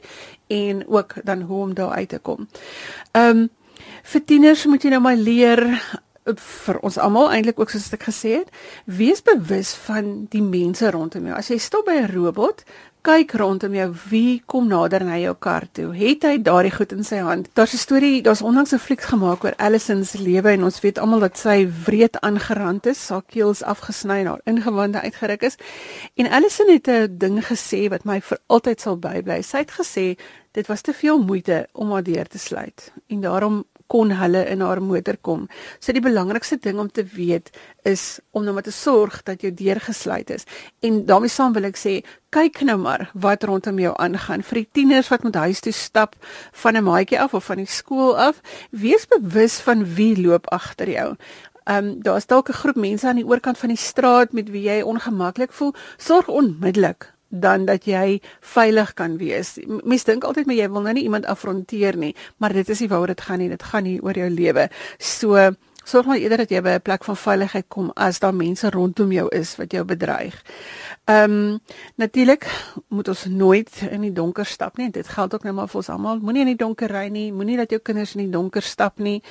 en 0.47 0.83
ook 0.87 1.19
dan 1.23 1.41
hoe 1.41 1.61
om 1.61 1.73
daar 1.73 1.95
uit 2.01 2.09
te 2.09 2.19
kom. 2.19 2.47
Ehm 3.11 3.37
um, 3.37 3.47
vir 4.07 4.23
tieners 4.25 4.65
moet 4.65 4.83
jy 4.83 4.89
nou 4.93 5.01
maar 5.03 5.19
leer 5.19 5.61
vir 6.35 6.79
ons 6.81 6.97
almal 6.97 7.31
eintlik 7.31 7.59
ook 7.59 7.69
soos 7.69 7.93
ek 7.93 8.03
gesê 8.09 8.39
het, 8.41 8.51
wees 8.85 9.21
bewus 9.21 9.73
van 9.87 10.27
die 10.29 10.41
mense 10.41 10.91
rondom 10.91 11.25
jou. 11.25 11.35
As 11.37 11.49
jy 11.49 11.57
stop 11.57 11.85
by 11.85 12.01
'n 12.01 12.11
robot, 12.13 12.63
kyk 13.07 13.37
rondom 13.39 13.75
jou, 13.75 13.87
wie 14.09 14.41
kom 14.51 14.67
nader 14.67 15.05
na 15.05 15.15
jou 15.21 15.33
kar 15.39 15.63
toe? 15.71 15.93
Het 15.95 16.25
hy 16.27 16.33
daardie 16.43 16.73
goed 16.75 16.91
in 16.91 17.05
sy 17.07 17.21
hand? 17.23 17.47
Daar's 17.55 17.73
'n 17.73 17.77
storie, 17.77 18.21
daar's 18.21 18.41
onlangs 18.41 18.73
'n 18.73 18.79
fliek 18.79 19.01
gemaak 19.01 19.43
oor 19.43 19.55
Allison 19.57 20.03
se 20.05 20.19
lewe 20.19 20.49
en 20.49 20.63
ons 20.63 20.79
weet 20.81 20.97
almal 20.97 21.19
dat 21.19 21.37
sy 21.37 21.67
wreed 21.85 22.19
aangerand 22.19 22.85
is, 22.85 23.09
haar 23.09 23.23
keels 23.23 23.63
afgesny 23.63 24.19
en 24.19 24.27
haar 24.27 24.41
ingewande 24.45 25.01
uitgeruk 25.01 25.41
is. 25.41 25.55
En 26.15 26.31
Allison 26.31 26.67
het 26.69 26.87
'n 26.87 27.17
ding 27.17 27.45
gesê 27.45 27.89
wat 27.89 28.03
my 28.03 28.21
vir 28.21 28.37
altyd 28.47 28.81
sal 28.81 28.97
bybly. 28.97 29.41
Sy 29.41 29.57
het 29.57 29.71
gesê 29.71 30.17
dit 30.51 30.67
was 30.67 30.81
te 30.81 30.93
veel 30.93 31.19
moeite 31.19 31.67
om 31.73 31.91
haar 31.91 32.03
deur 32.03 32.27
te 32.27 32.37
sluit 32.39 32.91
en 33.07 33.21
daarom 33.21 33.65
kon 33.87 34.11
hulle 34.11 34.43
in 34.51 34.61
haar 34.61 34.81
motor 34.83 35.17
kom. 35.21 35.47
So 35.79 35.95
die 35.95 36.03
belangrikste 36.03 36.59
ding 36.61 36.79
om 36.79 36.91
te 36.91 37.03
weet 37.03 37.51
is 37.87 38.19
om 38.31 38.43
nou 38.43 38.53
maar 38.53 38.67
te 38.67 38.75
sorg 38.75 39.21
dat 39.27 39.41
jou 39.41 39.51
deur 39.53 39.79
gesluit 39.81 40.29
is. 40.29 40.45
En 40.83 41.05
daarmee 41.05 41.31
saam 41.31 41.55
wil 41.55 41.69
ek 41.69 41.79
sê, 41.79 42.01
kyk 42.35 42.61
nou 42.67 42.77
maar 42.77 43.07
wat 43.13 43.47
rondom 43.47 43.79
jou 43.79 43.93
aangaan. 43.97 44.43
Vir 44.43 44.61
die 44.61 44.69
tieners 44.79 45.11
wat 45.13 45.23
met 45.23 45.35
huis 45.35 45.63
toe 45.63 45.73
stap 45.73 46.15
van 46.63 46.77
'n 46.77 46.83
maatjie 46.83 47.19
af 47.19 47.33
of 47.33 47.45
van 47.45 47.63
die 47.63 47.71
skool 47.71 48.17
af, 48.17 48.41
wees 48.71 49.07
bewus 49.07 49.59
van 49.59 49.85
wie 49.95 50.15
loop 50.21 50.47
agter 50.51 50.89
jou. 50.89 51.15
Ehm 51.67 51.85
um, 51.85 52.01
daar's 52.03 52.27
dalk 52.27 52.49
'n 52.49 52.59
groep 52.61 52.75
mense 52.75 53.07
aan 53.07 53.19
die 53.19 53.27
oorkant 53.27 53.57
van 53.57 53.69
die 53.69 53.77
straat 53.77 54.31
met 54.31 54.49
wie 54.49 54.63
jy 54.63 54.81
ongemaklik 54.81 55.51
voel. 55.51 55.73
Sorg 55.97 56.27
onmiddellik 56.27 57.16
dan 57.29 57.65
dat 57.65 57.85
jy 57.85 58.19
veilig 58.41 58.93
kan 58.93 59.17
wees. 59.17 59.57
Mense 59.83 60.05
dink 60.05 60.23
altyd 60.23 60.47
maar 60.47 60.59
jy 60.59 60.69
wil 60.71 60.85
nou 60.85 60.93
nie 60.97 61.03
iemand 61.07 61.25
afronteer 61.25 61.97
nie, 61.97 62.13
maar 62.37 62.53
dit 62.53 62.69
is 62.69 62.79
nie 62.83 62.89
waaroor 62.91 63.13
dit 63.13 63.21
gaan 63.21 63.39
nie. 63.43 63.49
Dit 63.49 63.63
gaan 63.63 63.83
nie 63.83 63.97
oor 64.01 64.17
jou 64.17 64.29
lewe. 64.29 64.69
So 64.97 65.51
sorg 65.87 66.05
maar 66.05 66.19
eerder 66.19 66.43
dat 66.43 66.51
jy 66.51 66.61
by 66.61 66.75
'n 66.75 66.81
plek 66.81 67.03
van 67.03 67.15
veiligheid 67.15 67.65
kom 67.67 67.91
as 67.95 68.19
daar 68.19 68.35
mense 68.35 68.69
rondom 68.69 69.11
jou 69.11 69.27
is 69.31 69.55
wat 69.55 69.71
jou 69.71 69.83
bedreig. 69.83 70.43
Ehm 71.05 71.31
um, 71.31 71.59
natuurlik 71.95 72.45
moet 72.87 73.07
ons 73.07 73.25
nooit 73.25 73.69
in 73.91 74.01
die 74.01 74.11
donker 74.11 74.45
stap 74.45 74.77
nie. 74.77 74.89
Dit 74.91 75.07
geld 75.07 75.33
ook 75.33 75.43
nou 75.43 75.53
maar 75.55 75.67
vir 75.67 75.75
ons 75.75 75.89
almal. 75.89 76.19
Moenie 76.19 76.41
in 76.41 76.47
die 76.47 76.55
donker 76.55 76.91
ry 76.91 77.07
nie. 77.07 77.31
Moenie 77.31 77.57
dat 77.57 77.69
jou 77.69 77.79
kinders 77.79 78.15
in 78.15 78.25
die 78.25 78.31
donker 78.31 78.61
stap 78.61 78.99
nie. 78.99 79.23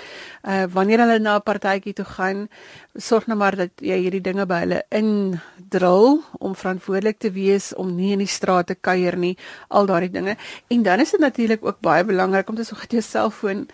Uh 0.42 0.64
wanneer 0.72 0.98
hulle 0.98 1.18
na 1.18 1.36
'n 1.36 1.42
partytjie 1.42 1.92
toe 1.92 2.04
gaan, 2.04 2.48
sorg 2.94 3.26
nou 3.26 3.38
maar 3.38 3.56
dat 3.56 3.70
jy 3.76 3.98
hierdie 3.98 4.20
dinge 4.20 4.46
by 4.46 4.60
hulle 4.60 4.82
indrul 4.88 6.22
om 6.38 6.54
verantwoordelik 6.54 7.18
te 7.18 7.30
wees 7.30 7.74
om 7.74 7.94
nie 7.96 8.12
in 8.12 8.18
die 8.18 8.26
straat 8.26 8.66
te 8.66 8.74
kuier 8.74 9.16
nie. 9.16 9.36
Al 9.68 9.86
daardie 9.86 10.10
dinge. 10.10 10.36
En 10.68 10.82
dan 10.82 11.00
is 11.00 11.10
dit 11.10 11.20
natuurlik 11.20 11.64
ook 11.64 11.80
baie 11.80 12.04
belangrik 12.04 12.48
om 12.48 12.54
te 12.54 12.64
sorg 12.64 12.80
dat 12.80 12.90
jou 12.90 13.02
selfoon 13.02 13.68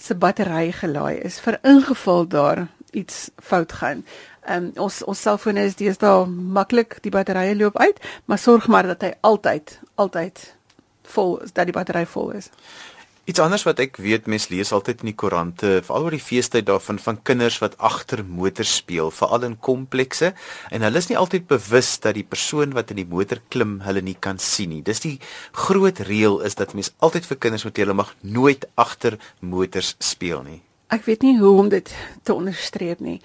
se 0.00 0.14
battery 0.14 0.72
gelaai 0.72 1.20
is 1.28 1.40
vir 1.44 1.58
ingeval 1.62 2.28
daar 2.28 2.66
iets 2.92 3.30
fout 3.36 3.72
gaan. 3.72 4.04
Ehm 4.46 4.64
um, 4.64 4.70
ons 4.86 5.02
ons 5.02 5.22
selfone 5.22 5.64
is 5.68 5.76
deesdae 5.76 6.26
maklik 6.26 6.98
die 7.04 7.12
batterye 7.12 7.56
loop 7.56 7.76
uit, 7.78 8.00
maar 8.24 8.38
sorg 8.38 8.66
maar 8.66 8.86
dat 8.86 9.02
hy 9.02 9.12
altyd 9.20 9.78
altyd 9.94 10.54
vol 11.02 11.38
is, 11.44 11.52
dat 11.52 11.68
die 11.68 11.76
battery 11.76 12.06
vol 12.06 12.30
is. 12.30 12.50
Iets 13.30 13.38
anders 13.38 13.62
wat 13.62 13.78
ek 13.78 13.98
weet 14.02 14.26
mense 14.26 14.50
lees 14.50 14.72
altyd 14.74 15.04
in 15.04 15.12
die 15.12 15.18
koerante, 15.22 15.68
veral 15.86 16.08
oor 16.08 16.14
die 16.16 16.22
feestyd 16.22 16.64
daarvan 16.66 16.96
van 16.98 17.18
kinders 17.28 17.60
wat 17.62 17.76
agter 17.78 18.24
motors 18.26 18.72
speel, 18.80 19.12
veral 19.14 19.44
in 19.46 19.54
komplekse 19.62 20.32
en 20.74 20.82
hulle 20.82 20.98
is 20.98 21.06
nie 21.12 21.18
altyd 21.20 21.46
bewus 21.52 21.92
dat 22.02 22.16
die 22.18 22.24
persoon 22.26 22.74
wat 22.74 22.90
in 22.90 22.98
die 22.98 23.06
motor 23.06 23.38
klim 23.54 23.76
hulle 23.84 24.02
nie 24.02 24.16
kan 24.18 24.40
sien 24.42 24.72
nie. 24.74 24.80
Dis 24.82 25.04
die 25.04 25.20
groot 25.54 26.02
reël 26.08 26.40
is 26.48 26.58
dat 26.58 26.74
mense 26.74 26.90
altyd 26.98 27.28
vir 27.30 27.40
kinders 27.44 27.66
moet 27.68 27.78
hulle 27.84 27.96
mag 28.00 28.10
nooit 28.26 28.66
agter 28.74 29.20
motors 29.38 29.94
speel 30.02 30.42
nie. 30.48 30.58
Ek 30.90 31.06
weet 31.06 31.22
nie 31.22 31.36
hoe 31.38 31.54
om 31.62 31.70
dit 31.70 31.94
te 32.26 32.34
onderstreep 32.34 32.98
nie. 32.98 33.20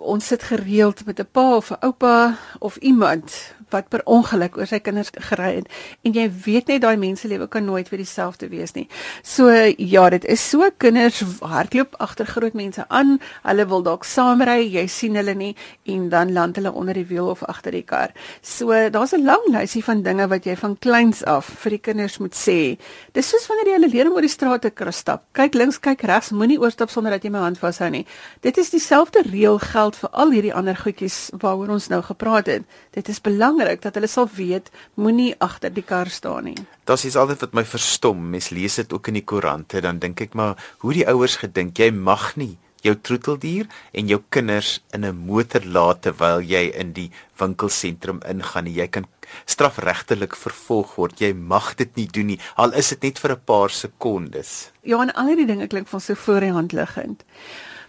Ons 0.00 0.30
sit 0.32 0.48
gereeld 0.48 1.04
met 1.04 1.20
'n 1.20 1.28
pa 1.32 1.56
of 1.56 1.68
'n 1.70 1.84
oupa 1.84 2.38
of 2.60 2.80
iemand 2.80 3.28
wat 3.74 3.90
per 3.92 4.04
ongeluk 4.06 4.56
oor 4.58 4.70
sy 4.70 4.80
kinders 4.84 5.12
gery 5.28 5.50
het 5.58 5.68
en 6.04 6.14
jy 6.16 6.28
weet 6.46 6.70
net 6.72 6.84
daai 6.84 6.96
mense 7.00 7.28
lewe 7.28 7.48
kan 7.50 7.66
nooit 7.66 7.90
weer 7.90 8.02
dieselfde 8.02 8.48
wees 8.52 8.74
nie. 8.78 8.86
So 9.22 9.50
ja, 9.50 10.08
dit 10.14 10.24
is 10.30 10.42
so 10.50 10.70
kinders 10.78 11.22
hardloop 11.42 11.98
agter 12.02 12.28
groot 12.30 12.54
mense 12.54 12.84
aan. 12.88 13.18
Hulle 13.44 13.66
wil 13.70 13.84
dalk 13.86 14.06
saamry, 14.08 14.64
jy 14.70 14.86
sien 14.88 15.18
hulle 15.18 15.34
nie 15.34 15.52
en 15.90 16.08
dan 16.12 16.32
land 16.32 16.56
hulle 16.60 16.72
onder 16.72 16.94
die 16.94 17.06
wiel 17.10 17.28
of 17.32 17.44
agter 17.44 17.74
die 17.74 17.84
kar. 17.84 18.14
So 18.42 18.72
daar's 18.90 19.12
'n 19.14 19.24
lang 19.24 19.44
lysie 19.48 19.84
van 19.84 20.02
dinge 20.02 20.28
wat 20.28 20.44
jy 20.44 20.56
van 20.56 20.76
kleins 20.78 21.24
af 21.24 21.44
vir 21.44 21.70
die 21.70 21.78
kinders 21.78 22.18
moet 22.18 22.34
sê. 22.34 22.78
Dis 23.12 23.28
soos 23.28 23.46
wanneer 23.46 23.66
jy 23.66 23.72
hulle 23.80 23.92
leer 23.92 24.06
om 24.06 24.14
oor 24.14 24.26
die 24.26 24.28
straat 24.28 24.62
te 24.62 24.70
stap. 24.90 25.24
Kyk 25.32 25.54
links, 25.54 25.78
kyk 25.78 26.02
regs, 26.02 26.30
moenie 26.30 26.58
oorstap 26.60 26.90
sonder 26.90 27.10
dat 27.10 27.24
jy 27.24 27.30
my 27.30 27.38
hand 27.38 27.58
vashou 27.58 27.90
nie. 27.90 28.06
Dit 28.40 28.58
is 28.58 28.70
dieselfde 28.70 29.22
reël 29.22 29.58
geld 29.58 29.96
vir 29.96 30.10
al 30.12 30.30
hierdie 30.30 30.54
ander 30.54 30.76
goedjies 30.76 31.30
waaroor 31.40 31.68
ons 31.68 31.88
nou 31.88 32.02
gepraat 32.02 32.46
het. 32.46 32.62
Dit 32.92 33.08
is 33.08 33.20
belangrik 33.20 33.63
belangrik 33.64 33.82
dat 33.82 33.94
hulle 33.96 34.08
sal 34.08 34.28
weet 34.28 34.70
moenie 34.96 35.34
agter 35.40 35.72
die 35.72 35.84
kar 35.84 36.08
staan 36.08 36.44
nie. 36.44 36.66
Das 36.84 37.04
is 37.04 37.16
altyd 37.16 37.40
wat 37.40 37.54
my 37.54 37.64
verstom. 37.64 38.30
Mens 38.30 38.50
lees 38.50 38.76
dit 38.76 38.92
ook 38.92 39.08
in 39.08 39.20
die 39.20 39.24
koerante 39.24 39.80
dan 39.80 39.98
dink 39.98 40.20
ek 40.20 40.34
maar 40.34 40.56
hoe 40.82 40.92
die 40.92 41.06
ouers 41.08 41.36
gedink 41.36 41.78
jy 41.78 41.90
mag 41.90 42.36
nie 42.36 42.56
jou 42.84 42.92
troeteldier 43.00 43.64
en 43.96 44.08
jou 44.08 44.20
kinders 44.28 44.82
in 44.92 45.04
'n 45.06 45.16
motor 45.16 45.64
laat 45.64 46.02
terwyl 46.02 46.40
jy 46.40 46.70
in 46.76 46.92
die 46.92 47.10
winkelsentrum 47.38 48.20
ingaan. 48.28 48.66
Jy 48.66 48.88
kan 48.88 49.06
strafregtelik 49.46 50.36
vervolg 50.36 50.96
word. 50.96 51.20
Jy 51.20 51.32
mag 51.32 51.76
dit 51.76 51.96
nie 51.96 52.06
doen 52.06 52.26
nie 52.26 52.40
al 52.56 52.72
is 52.74 52.88
dit 52.88 53.02
net 53.02 53.18
vir 53.18 53.32
'n 53.32 53.44
paar 53.44 53.70
sekondes. 53.70 54.70
Ja, 54.82 55.00
en 55.00 55.14
al 55.14 55.26
hierdie 55.26 55.46
dinge 55.46 55.66
klink 55.66 55.88
van 55.88 56.00
so 56.00 56.14
voor 56.14 56.40
die 56.40 56.52
hand 56.52 56.72
liggend. 56.72 57.24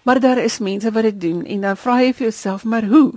Maar 0.04 0.20
daar 0.20 0.38
is 0.38 0.60
mense 0.60 0.92
wat 0.92 1.04
dit 1.04 1.22
doen 1.22 1.46
en 1.46 1.62
dan 1.62 1.78
vra 1.78 2.02
jy 2.02 2.14
vir 2.14 2.24
jouself 2.24 2.64
maar 2.64 2.86
hoe? 2.86 3.14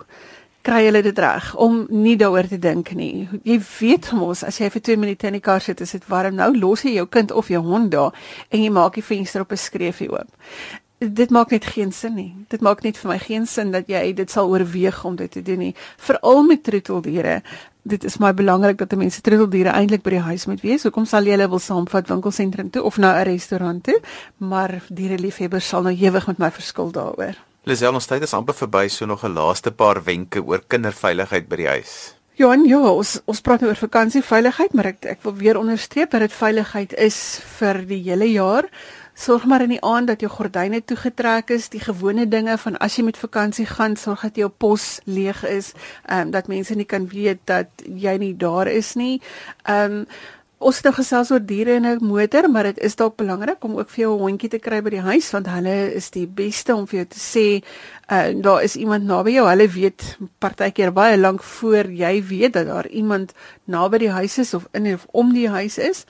Kry 0.63 0.85
hulle 0.85 1.03
dit 1.03 1.19
reg 1.19 1.55
om 1.57 1.87
nie 1.91 2.17
daaroor 2.17 2.49
te 2.49 2.59
dink 2.59 2.93
nie. 2.97 3.29
Jy 3.45 3.61
weet 3.79 4.11
mos 4.13 4.43
as 4.45 4.59
jy 4.61 4.71
vir 4.71 4.83
2 4.91 4.97
minute 4.97 5.27
in 5.27 5.39
die 5.39 5.45
kar 5.45 5.61
sit, 5.65 5.81
is 5.81 5.95
dit 5.97 6.09
warm. 6.11 6.37
Nou 6.39 6.51
los 6.59 6.85
jy 6.85 6.97
jou 6.99 7.07
kind 7.07 7.33
of 7.33 7.49
jou 7.49 7.63
hond 7.65 7.91
daar 7.95 8.13
en 8.51 8.63
jy 8.63 8.71
maak 8.71 8.99
die 8.99 9.05
venster 9.05 9.47
op 9.47 9.53
'n 9.53 9.57
skreefie 9.57 10.11
oop. 10.13 10.29
Dit 10.99 11.31
maak 11.31 11.51
net 11.51 11.65
geen 11.65 11.93
sin 11.93 12.15
nie. 12.15 12.35
Dit 12.49 12.61
maak 12.61 12.83
net 12.83 12.97
vir 12.99 13.11
my 13.11 13.19
geen 13.19 13.47
sin 13.47 13.71
dat 13.71 13.87
jy 13.87 14.13
dit 14.13 14.31
sal 14.31 14.49
oorweeg 14.51 15.05
om 15.05 15.17
dit 15.17 15.31
te 15.31 15.43
doen 15.43 15.59
nie. 15.59 15.75
Veral 15.97 16.43
met 16.43 16.63
troeteldiere. 16.63 17.43
Dit 17.83 18.05
is 18.05 18.19
my 18.19 18.35
belangrik 18.35 18.79
dat 18.79 18.97
mense 18.99 19.21
troeteldiere 19.21 19.71
eintlik 19.71 20.03
by 20.03 20.11
die 20.11 20.27
huis 20.27 20.47
moet 20.47 20.61
wees. 20.61 20.83
Hoekom 20.83 21.07
sal 21.07 21.23
jy 21.25 21.37
hulle 21.37 21.49
wil 21.49 21.59
saamvat 21.59 22.09
winkelsentrum 22.09 22.71
toe 22.71 22.83
of 22.83 22.99
na 22.99 23.15
'n 23.21 23.25
restaurant 23.25 23.85
toe? 23.85 24.01
Maar 24.39 24.83
diereliefhebbers 24.89 25.69
sal 25.69 25.83
nou 25.83 25.95
ewig 25.95 26.27
met 26.27 26.39
my 26.39 26.51
verskil 26.51 26.91
daaroor. 26.91 27.48
Lisel, 27.67 27.95
ons 27.95 28.07
tyd 28.07 28.23
is 28.23 28.35
amper 28.37 28.55
verby, 28.55 28.89
so 28.89 29.07
nog 29.07 29.25
'n 29.25 29.35
laaste 29.35 29.71
paar 29.71 30.05
wenke 30.05 30.41
oor 30.41 30.63
kinderveiligheid 30.67 31.49
by 31.49 31.57
die 31.57 31.69
huis. 31.69 32.15
Johan, 32.39 32.65
ja, 32.65 32.79
ons 32.79 33.21
ons 33.27 33.41
praat 33.41 33.61
nou 33.61 33.71
oor 33.71 33.81
vakansieveiligheid, 33.81 34.73
maar 34.73 34.87
ek 34.87 35.05
ek 35.05 35.23
wil 35.23 35.35
weer 35.35 35.59
onderstreep 35.59 36.11
dat 36.11 36.21
dit 36.21 36.33
veiligheid 36.33 36.93
is 36.95 37.41
vir 37.59 37.87
die 37.87 38.03
hele 38.03 38.31
jaar. 38.31 38.69
Sorg 39.19 39.45
maar 39.51 39.65
in 39.65 39.73
die 39.75 39.83
aand 39.83 40.07
dat 40.07 40.21
jou 40.21 40.31
gordyne 40.31 40.79
toegetrek 40.85 41.51
is, 41.51 41.69
die 41.69 41.83
gewone 41.83 42.29
dinge 42.31 42.55
van 42.59 42.77
as 42.79 42.97
jy 42.97 43.03
met 43.09 43.19
vakansie 43.19 43.67
gaan, 43.67 43.97
sorg 43.97 44.23
dat 44.23 44.37
jou 44.37 44.49
pos 44.49 45.01
leeg 45.05 45.43
is, 45.43 45.73
ehm 46.07 46.29
um, 46.29 46.31
dat 46.31 46.47
mense 46.47 46.75
nie 46.75 46.87
kan 46.87 47.09
weet 47.11 47.41
dat 47.45 47.67
jy 47.83 48.15
nie 48.19 48.37
daar 48.37 48.69
is 48.69 48.95
nie. 48.95 49.21
Ehm 49.65 49.93
um, 49.93 50.07
Ons 50.59 50.81
het 50.81 50.89
nou 50.89 50.95
gesels 50.97 51.29
oor 51.31 51.43
diere 51.47 51.77
in 51.79 51.87
'n 51.87 52.03
motor, 52.03 52.51
maar 52.51 52.65
dit 52.65 52.79
is 52.79 52.97
dalk 52.97 53.17
belangrik 53.17 53.65
om 53.65 53.79
ook 53.79 53.91
vir 53.91 54.05
jou 54.05 54.15
'n 54.17 54.23
hondjie 54.23 54.51
te 54.51 54.59
kry 54.59 54.83
by 54.83 54.91
die 54.91 55.07
huis 55.11 55.31
want 55.31 55.47
hulle 55.47 55.95
is 55.95 56.11
die 56.11 56.27
beste 56.27 56.75
om 56.75 56.87
vir 56.87 56.97
jou 56.99 57.07
te 57.07 57.19
sê, 57.19 57.63
uh, 58.11 58.43
daar 58.43 58.63
is 58.63 58.77
iemand 58.77 59.05
naby 59.05 59.31
jou. 59.31 59.47
Hulle 59.49 59.69
weet 59.69 60.19
partykeer 60.39 60.93
baie 60.93 61.17
lank 61.17 61.43
voor 61.43 61.91
jy 61.91 62.25
weet 62.25 62.53
dat 62.53 62.67
daar 62.67 62.89
iemand 62.89 63.33
naby 63.65 63.99
die 63.99 64.11
huis 64.11 64.39
is 64.39 64.55
of 64.55 64.67
in 64.73 64.95
of 64.95 65.07
om 65.13 65.33
die 65.33 65.49
huis 65.49 65.79
is. 65.79 66.05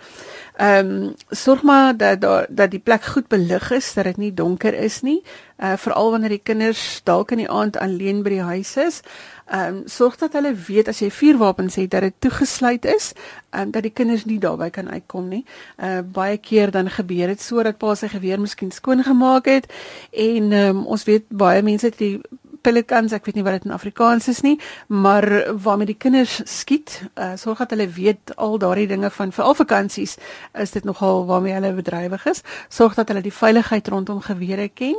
Ehm 0.57 0.87
um, 0.87 1.15
sorg 1.31 1.63
maar 1.63 1.97
dat 1.97 2.21
daar 2.21 2.47
dat 2.49 2.71
die 2.71 2.81
plek 2.81 3.05
goed 3.05 3.29
belig 3.29 3.71
is, 3.71 3.95
dat 3.95 4.05
dit 4.05 4.17
nie 4.17 4.35
donker 4.35 4.75
is 4.75 5.03
nie. 5.03 5.23
Uh 5.59 5.77
veral 5.77 6.11
wanneer 6.11 6.29
die 6.29 6.43
kinders 6.43 7.01
dalk 7.05 7.31
in 7.31 7.39
die 7.39 7.51
aand 7.51 7.77
alleen 7.77 8.23
by 8.23 8.31
die 8.31 8.43
huis 8.43 8.77
is. 8.77 9.01
Ehm 9.49 9.77
um, 9.77 9.83
sorg 9.87 10.17
dat 10.17 10.33
hulle 10.33 10.53
weet 10.55 10.89
as 10.89 10.99
jy 11.01 11.09
vuurwapens 11.11 11.79
het 11.81 11.91
dat 11.91 12.05
dit 12.05 12.15
toegesluit 12.19 12.85
is, 12.85 13.13
ehm 13.51 13.63
um, 13.63 13.71
dat 13.71 13.83
die 13.83 13.93
kinders 13.93 14.25
nie 14.25 14.39
daarby 14.39 14.71
kan 14.71 14.91
uitkom 14.91 15.29
nie. 15.29 15.45
Uh 15.77 16.01
baie 16.05 16.37
keer 16.37 16.71
dan 16.71 16.91
gebeur 16.91 17.27
dit 17.33 17.41
sodat 17.41 17.79
pa 17.79 17.95
sy 17.95 18.09
geweer 18.09 18.41
miskien 18.41 18.71
skoon 18.71 19.03
gemaak 19.03 19.49
het 19.49 19.73
en 20.13 20.53
ehm 20.53 20.77
um, 20.77 20.85
ons 20.87 21.05
weet 21.05 21.25
baie 21.29 21.63
mense 21.63 21.87
het 21.87 21.99
die 21.99 22.21
pelikans, 22.63 23.15
ek 23.17 23.29
weet 23.29 23.39
nie 23.39 23.45
wat 23.47 23.59
dit 23.59 23.69
in 23.69 23.75
Afrikaans 23.75 24.29
is 24.29 24.41
nie, 24.45 24.57
maar 24.89 25.25
waarmee 25.63 25.93
die 25.93 25.99
kinders 25.99 26.41
skiet, 26.45 26.99
uh 27.17 27.33
sorg 27.41 27.63
dat 27.65 27.73
hulle 27.75 27.89
weet 27.89 28.35
al 28.37 28.59
daardie 28.61 28.89
dinge 28.91 29.11
van 29.15 29.33
veral 29.33 29.57
vakansies 29.59 30.17
is 30.59 30.75
dit 30.75 30.85
nogal 30.85 31.25
waarmee 31.29 31.55
hulle 31.57 31.73
bedrywig 31.79 32.27
is. 32.27 32.43
Sorg 32.69 32.99
dat 32.99 33.09
hulle 33.09 33.25
die 33.25 33.35
veiligheid 33.35 33.89
rondom 33.89 34.21
gewere 34.21 34.69
ken. 34.69 34.97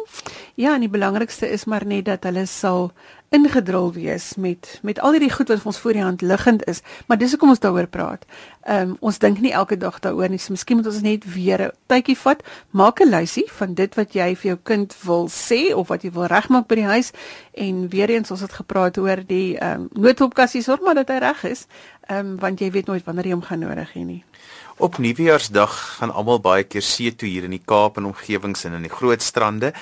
Ja, 0.55 0.73
en 0.73 0.87
die 0.87 0.91
belangrikste 0.91 1.49
is 1.49 1.65
maar 1.65 1.85
net 1.85 2.05
dat 2.09 2.25
hulle 2.25 2.45
sal 2.49 2.91
ingedrul 3.29 3.93
wees 3.93 4.35
met 4.35 4.79
met 4.81 4.99
al 4.99 5.11
hierdie 5.11 5.31
goed 5.31 5.47
wat 5.47 5.65
ons 5.65 5.77
voor 5.79 5.93
die 5.93 6.03
hand 6.03 6.21
liggend 6.21 6.65
is, 6.67 6.81
maar 7.07 7.17
dis 7.17 7.31
hoekom 7.31 7.49
ons 7.49 7.59
daaroor 7.59 7.87
praat. 7.87 8.25
Ehm 8.63 8.89
um, 8.89 8.95
ons 8.99 9.19
dink 9.19 9.39
nie 9.39 9.51
elke 9.51 9.77
dag 9.77 9.99
daaroor 9.99 10.29
nie. 10.29 10.39
So 10.39 10.53
miskien 10.53 10.77
moet 10.77 10.85
ons 10.85 11.01
net 11.01 11.25
weer 11.33 11.61
'n 11.67 11.71
tydjie 11.87 12.17
vat, 12.17 12.43
maak 12.69 13.01
'n 13.01 13.09
lysie 13.09 13.45
van 13.51 13.73
dit 13.73 13.95
wat 13.95 14.13
jy 14.13 14.35
vir 14.35 14.47
jou 14.51 14.59
kind 14.63 14.95
wil 15.03 15.29
sê 15.29 15.73
of 15.75 15.87
wat 15.87 16.03
jy 16.03 16.11
wil 16.11 16.25
regmaak 16.25 16.67
by 16.67 16.75
die 16.75 16.89
huis 16.89 17.11
en 17.53 17.89
weer 17.89 18.09
eens 18.09 18.31
ons 18.31 18.41
het 18.41 18.53
gepraat 18.53 18.97
oor 18.97 19.23
die 19.27 19.57
ehm 19.57 19.81
um, 19.81 19.89
noodhulpkassie, 19.91 20.61
sorg 20.61 20.81
maar 20.81 20.95
dat 20.95 21.07
hy 21.09 21.17
reg 21.17 21.43
is, 21.43 21.67
ehm 22.09 22.25
um, 22.25 22.37
want 22.41 22.59
jy 22.59 22.71
weet 22.73 22.87
nooit 22.89 23.05
wanneer 23.05 23.29
jy 23.29 23.35
hom 23.37 23.45
gaan 23.45 23.61
nodig 23.61 23.93
hê 23.93 24.01
nie. 24.05 24.23
Op 24.79 24.97
Nuwejaarsdag 24.97 25.73
gaan 25.99 26.13
almal 26.15 26.37
baie 26.39 26.63
keer 26.63 26.83
see 26.87 27.11
toe 27.11 27.27
hier 27.27 27.43
in 27.43 27.51
die 27.51 27.65
Kaap 27.67 27.97
en 27.99 28.05
omgewings 28.07 28.61
en 28.63 28.77
in 28.77 28.85
die 28.87 28.91
groot 28.93 29.19
strande. 29.21 29.73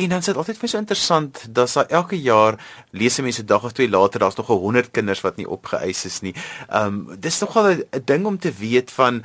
En 0.00 0.14
dan 0.14 0.22
is 0.24 0.30
dit 0.30 0.38
altyd 0.40 0.56
vir 0.62 0.70
so 0.72 0.80
interessant 0.80 1.42
dat 1.58 1.68
sa 1.68 1.84
elke 1.92 2.16
jaar 2.16 2.56
lees 2.96 3.20
mense 3.20 3.44
dag 3.44 3.66
of 3.68 3.74
twee 3.76 3.90
later 3.92 4.24
daar's 4.24 4.38
nog 4.40 4.48
100 4.48 4.88
kinders 4.96 5.20
wat 5.26 5.36
nie 5.36 5.44
opgeëis 5.44 6.00
is 6.08 6.16
nie. 6.24 6.32
Um 6.72 7.02
dis 7.20 7.36
nogal 7.44 7.68
'n 7.68 8.02
ding 8.08 8.24
om 8.24 8.38
te 8.38 8.52
weet 8.58 8.90
van 8.96 9.20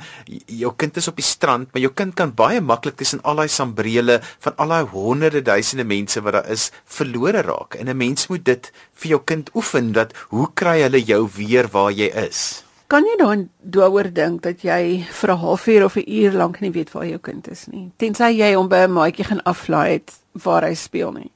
jou 0.46 0.74
kind 0.76 0.96
is 1.00 1.08
op 1.08 1.16
die 1.16 1.24
strand, 1.24 1.72
maar 1.72 1.82
jou 1.82 1.92
kind 1.92 2.14
kan 2.14 2.34
baie 2.34 2.60
maklik 2.60 2.96
tussen 2.96 3.22
al 3.22 3.40
daai 3.40 3.48
sambrele 3.48 4.20
van 4.38 4.56
al 4.56 4.68
daai 4.68 4.84
honderde 4.92 5.42
duisende 5.42 5.84
mense 5.84 6.20
wat 6.20 6.32
daar 6.32 6.50
is 6.50 6.70
verlore 6.84 7.40
raak. 7.40 7.74
En 7.74 7.88
'n 7.88 7.96
mens 7.96 8.28
moet 8.28 8.44
dit 8.44 8.72
vir 8.92 9.08
jou 9.08 9.22
kind 9.24 9.50
oefen 9.54 9.92
dat 9.92 10.12
hoe 10.28 10.48
kry 10.54 10.82
hulle 10.82 11.00
jou 11.00 11.28
weer 11.36 11.68
waar 11.72 11.92
jy 11.92 12.12
is? 12.28 12.51
Kan 12.92 13.06
jy 13.08 13.14
dan 13.16 13.46
daaroor 13.72 14.10
dink 14.12 14.42
dat 14.44 14.60
jy 14.60 15.00
vir 15.08 15.30
'n 15.32 15.40
halfuur 15.40 15.84
of 15.84 15.96
'n 15.96 16.04
uur 16.06 16.32
lank 16.32 16.60
nie 16.60 16.70
weet 16.70 16.92
waar 16.92 17.06
jou 17.06 17.18
kind 17.18 17.48
is 17.48 17.66
nie, 17.66 17.90
tensy 17.96 18.36
jy 18.36 18.54
hom 18.54 18.68
by 18.68 18.84
'n 18.84 18.92
maatjie 18.92 19.24
gaan 19.24 19.42
aflaai 19.42 19.92
het 19.92 20.12
waar 20.32 20.62
hy 20.62 20.74
speel 20.74 21.12
nie. 21.12 21.30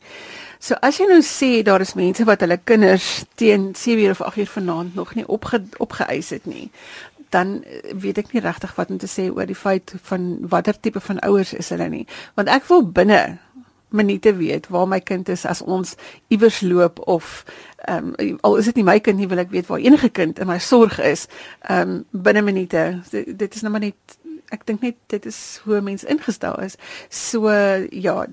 So 0.58 0.74
as 0.82 0.98
jy 0.98 1.06
nou 1.06 1.22
sê 1.22 1.62
daar 1.62 1.80
is 1.80 1.94
mense 1.94 2.24
wat 2.24 2.40
hulle 2.40 2.60
kinders 2.64 3.24
teen 3.34 3.74
7 3.74 4.04
uur 4.04 4.10
of 4.10 4.20
8 4.20 4.36
uur 4.36 4.46
vanaand 4.46 4.94
nog 4.94 5.14
nie 5.14 5.26
opge 5.28 5.62
opgeëis 5.78 6.28
het 6.28 6.46
nie, 6.46 6.70
dan 7.30 7.64
weet 7.94 8.18
ek 8.18 8.32
nie 8.32 8.42
regtig 8.42 8.74
wat 8.74 8.90
om 8.90 8.98
te 8.98 9.06
sê 9.06 9.30
oor 9.34 9.46
die 9.46 9.54
feit 9.54 9.94
van 10.02 10.38
watter 10.48 10.80
tipe 10.80 11.00
van 11.00 11.20
ouers 11.20 11.54
is 11.54 11.68
hulle 11.68 11.88
nie, 11.88 12.06
want 12.34 12.48
ek 12.48 12.68
wil 12.68 12.82
binne 12.82 13.38
minute 13.88 14.36
weet 14.36 14.68
waar 14.68 14.88
my 14.88 15.00
kind 15.00 15.28
is 15.28 15.44
as 15.46 15.62
ons 15.62 15.94
iewers 16.28 16.60
loop 16.60 17.00
of 17.06 17.44
ehm 17.76 18.14
um, 18.18 18.38
al 18.40 18.56
is 18.56 18.64
dit 18.64 18.74
nie 18.80 18.84
my 18.84 18.98
kind 19.00 19.18
nie 19.18 19.28
wil 19.28 19.38
ek 19.38 19.50
weet 19.50 19.66
waar 19.66 19.78
enige 19.78 20.08
kind 20.08 20.38
in 20.38 20.46
my 20.46 20.58
sorg 20.58 20.98
is 20.98 21.26
ehm 21.60 21.90
um, 21.90 22.04
binne 22.10 22.42
minute. 22.42 23.00
Dit, 23.10 23.38
dit 23.38 23.54
is 23.54 23.62
nou 23.62 23.72
maar 23.72 23.86
net 23.86 24.18
ek 24.54 24.66
dink 24.66 24.82
net 24.82 24.96
dit 25.06 25.26
is 25.26 25.60
hoe 25.64 25.80
mense 25.80 26.06
ingestel 26.06 26.58
is. 26.62 26.76
So 27.08 27.50
ja 27.90 28.26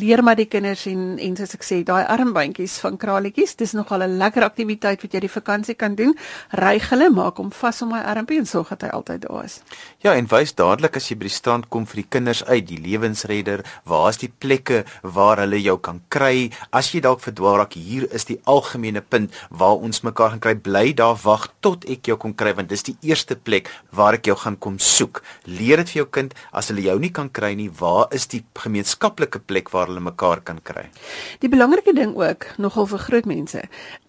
leer 0.00 0.22
maar 0.22 0.36
die 0.36 0.48
kinders 0.50 0.86
en 0.90 1.18
en 1.22 1.36
soos 1.38 1.54
ek 1.56 1.64
sê 1.66 1.80
daai 1.86 2.04
armbandjies 2.12 2.78
van 2.84 2.96
kraletjies 3.00 3.56
dis 3.56 3.72
nogal 3.72 4.02
'n 4.02 4.18
lekker 4.18 4.44
aktiwiteit 4.44 5.02
wat 5.02 5.12
jy 5.14 5.20
die 5.20 5.36
vakansie 5.38 5.74
kan 5.74 5.94
doen. 5.94 6.14
Ry 6.52 6.78
hulle 6.90 7.10
maak 7.10 7.36
hom 7.36 7.50
vas 7.50 7.82
om 7.82 7.90
my 7.90 8.00
armpie 8.00 8.38
en 8.38 8.46
sorg 8.46 8.68
dat 8.68 8.82
hy 8.82 8.88
altyd 8.88 9.20
daar 9.28 9.44
is. 9.44 9.62
Ja 10.00 10.14
en 10.14 10.26
wys 10.26 10.54
dadelik 10.54 10.96
as 10.96 11.08
jy 11.10 11.16
by 11.16 11.24
die 11.24 11.38
strand 11.40 11.68
kom 11.68 11.86
vir 11.86 12.02
die 12.02 12.08
kinders 12.10 12.44
uit 12.44 12.66
die 12.66 12.78
lewensredder 12.78 13.64
waar 13.84 14.08
is 14.10 14.16
die 14.16 14.32
plekke 14.38 14.84
waar 15.02 15.38
hulle 15.38 15.60
jou 15.62 15.78
kan 15.78 16.00
kry? 16.08 16.50
As 16.72 16.92
jy 16.92 17.00
dalk 17.00 17.20
verdwaal 17.20 17.56
raak 17.58 17.72
hier 17.74 18.06
is 18.12 18.24
die 18.24 18.40
algemene 18.44 19.00
punt 19.00 19.32
waar 19.50 19.76
ons 19.76 20.02
mekaar 20.02 20.30
gaan 20.30 20.40
kry. 20.40 20.54
Bly 20.54 20.92
daar 20.94 21.16
wag 21.24 21.48
tot 21.60 21.84
ek 21.88 22.06
jou 22.06 22.16
kom 22.16 22.34
kry 22.34 22.54
want 22.54 22.68
dis 22.68 22.82
die 22.82 22.96
eerste 23.02 23.36
plek 23.36 23.70
waar 23.90 24.14
ek 24.14 24.26
jou 24.26 24.36
gaan 24.36 24.56
kom 24.56 24.78
soek. 24.78 25.22
Leer 25.44 25.76
dit 25.76 25.90
vir 25.94 26.02
jou 26.02 26.08
kind 26.10 26.34
as 26.52 26.68
hulle 26.68 26.82
jou 26.82 26.98
nie 26.98 27.10
kan 27.10 27.30
kry 27.30 27.54
nie 27.54 27.70
waar 27.80 28.06
is 28.16 28.26
die 28.26 28.44
gemeenskaplike 28.54 29.40
plek 29.46 29.70
waar 29.74 29.85
hulle 29.86 30.00
mekaar 30.00 30.42
kan 30.42 30.58
kry. 30.62 30.88
Die 31.40 31.48
belangrike 31.48 31.94
ding 31.94 32.14
ook 32.16 32.46
nogal 32.58 32.86
vir 32.86 32.98
groot 32.98 33.26
mense. 33.26 33.62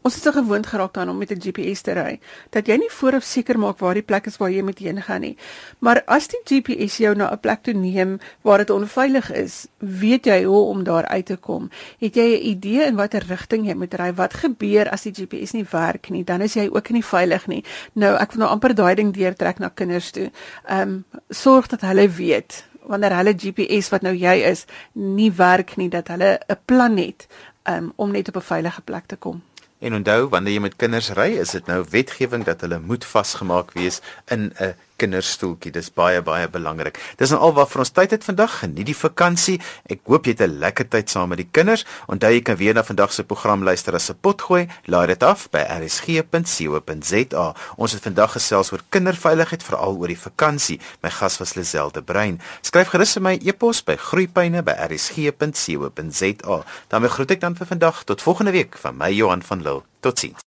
Ons 0.08 0.16
is 0.16 0.24
so 0.24 0.32
gewoond 0.32 0.68
geraak 0.68 0.94
daaraan 0.94 1.14
om 1.14 1.18
met 1.18 1.32
'n 1.32 1.42
GPS 1.42 1.82
te 1.82 1.94
ry 1.94 2.20
dat 2.52 2.68
jy 2.68 2.78
nie 2.78 2.90
vooraf 2.90 3.24
seker 3.24 3.60
maak 3.60 3.80
waar 3.80 3.94
die 3.94 4.04
plek 4.04 4.26
is 4.28 4.38
waar 4.38 4.50
jy 4.52 4.62
moet 4.62 4.80
heen 4.80 5.02
gaan 5.02 5.22
nie. 5.22 5.38
Maar 5.80 6.02
as 6.06 6.28
die 6.28 6.40
GPS 6.46 6.98
jou 6.98 7.16
na 7.16 7.32
'n 7.32 7.40
plek 7.40 7.64
toe 7.64 7.74
neem 7.74 8.20
waar 8.42 8.58
dit 8.58 8.70
onveilig 8.70 9.32
is, 9.32 9.68
weet 9.78 10.26
jy 10.26 10.44
hoe 10.44 10.66
om 10.66 10.84
daar 10.84 11.06
uit 11.06 11.26
te 11.26 11.36
kom. 11.36 11.70
Het 12.00 12.16
jy 12.16 12.28
'n 12.38 12.46
idee 12.48 12.86
in 12.86 12.96
watter 12.96 13.24
rigting 13.28 13.68
jy 13.68 13.74
moet 13.74 13.94
ry? 13.94 14.14
Wat 14.14 14.34
gebeur 14.34 14.90
as 14.90 15.02
die 15.04 15.12
GPS 15.12 15.52
nie 15.52 15.66
werk 15.72 16.10
nie? 16.10 16.24
Dan 16.24 16.42
is 16.42 16.54
jy 16.54 16.70
ook 16.72 16.90
nie 16.90 17.04
veilig 17.04 17.48
nie. 17.48 17.64
Nou 17.94 18.16
ek 18.16 18.32
wil 18.32 18.40
nou 18.40 18.50
amper 18.52 18.76
daai 18.76 18.96
ding 18.96 19.14
deurtrek 19.14 19.60
na 19.60 19.70
kinders 19.70 20.12
toe. 20.12 20.32
Ehm 20.66 20.82
um, 20.82 21.06
sorg 21.30 21.68
dat 21.68 21.82
hulle 21.82 22.10
weet 22.10 22.67
wanneer 22.88 23.16
hulle 23.20 23.36
GPS 23.36 23.92
wat 23.94 24.02
nou 24.02 24.16
jy 24.16 24.40
is 24.48 24.66
nie 24.94 25.32
werk 25.32 25.76
nie 25.78 25.90
dat 25.90 26.08
hulle 26.08 26.40
'n 26.48 26.60
plan 26.66 26.98
het 26.98 27.28
um, 27.70 27.92
om 27.96 28.12
net 28.12 28.28
op 28.28 28.36
'n 28.36 28.50
veilige 28.54 28.82
plek 28.82 29.06
te 29.06 29.16
kom. 29.16 29.42
En 29.80 29.94
onthou 29.94 30.30
wanneer 30.30 30.54
jy 30.54 30.60
met 30.60 30.76
kinders 30.76 31.10
ry, 31.10 31.38
is 31.38 31.52
dit 31.54 31.66
nou 31.66 31.86
wetgewing 31.90 32.44
dat 32.44 32.62
hulle 32.62 32.80
moet 32.80 33.06
vasgemaak 33.06 33.72
wees 33.74 34.02
in 34.26 34.54
'n 34.60 34.74
kinderstoeltjie. 34.98 35.72
Dis 35.72 35.94
baie 35.94 36.22
baie 36.22 36.48
belangrik. 36.50 37.00
Dis 37.18 37.30
nou 37.34 37.42
al 37.42 37.54
wat 37.54 37.72
vir 37.72 37.80
ons 37.84 37.92
tyd 37.92 38.12
het 38.12 38.24
vandag. 38.24 38.60
Geniet 38.62 38.86
die 38.90 38.98
vakansie. 38.98 39.62
Ek 39.90 40.00
hoop 40.06 40.26
jy 40.26 40.32
het 40.32 40.42
'n 40.42 40.60
lekker 40.60 40.90
tyd 40.90 41.10
saam 41.10 41.30
met 41.30 41.38
die 41.38 41.50
kinders. 41.52 41.86
Onthou 42.08 42.32
jy 42.32 42.42
kan 42.42 42.56
weer 42.56 42.74
na 42.74 42.84
vandag 42.84 43.14
se 43.14 43.24
program 43.24 43.64
luister 43.64 43.96
as 43.96 44.10
'n 44.10 44.18
potgooi. 44.22 44.68
Laai 44.86 45.08
dit 45.08 45.24
af 45.24 45.50
by 45.50 45.60
rsg.co.za. 45.60 47.56
Ons 47.78 47.92
het 47.92 48.04
vandag 48.04 48.32
gesels 48.32 48.72
oor 48.72 48.82
kinderveiligheid 48.90 49.64
veral 49.64 49.98
oor 49.98 50.08
die 50.08 50.20
vakansie. 50.20 50.80
My 51.02 51.10
gas 51.10 51.38
was 51.38 51.54
Lisel 51.54 51.92
de 51.92 52.02
Bruin. 52.02 52.42
Skryf 52.62 52.88
gerus 52.88 53.14
vir 53.14 53.22
my 53.22 53.40
e-pos 53.44 53.84
by 53.84 53.96
groeipyne@rsg.co.za. 53.96 56.64
daarmee 56.88 57.10
groet 57.10 57.32
ek 57.32 57.40
dan 57.40 57.56
vir 57.56 57.68
vandag. 57.68 58.04
Tot 58.04 58.22
volgende 58.22 58.52
week 58.52 58.78
van 58.78 58.98
my 58.98 59.12
Johan 59.12 59.42
van 59.42 59.62
Lille. 59.62 59.84
Totsiens. 60.00 60.40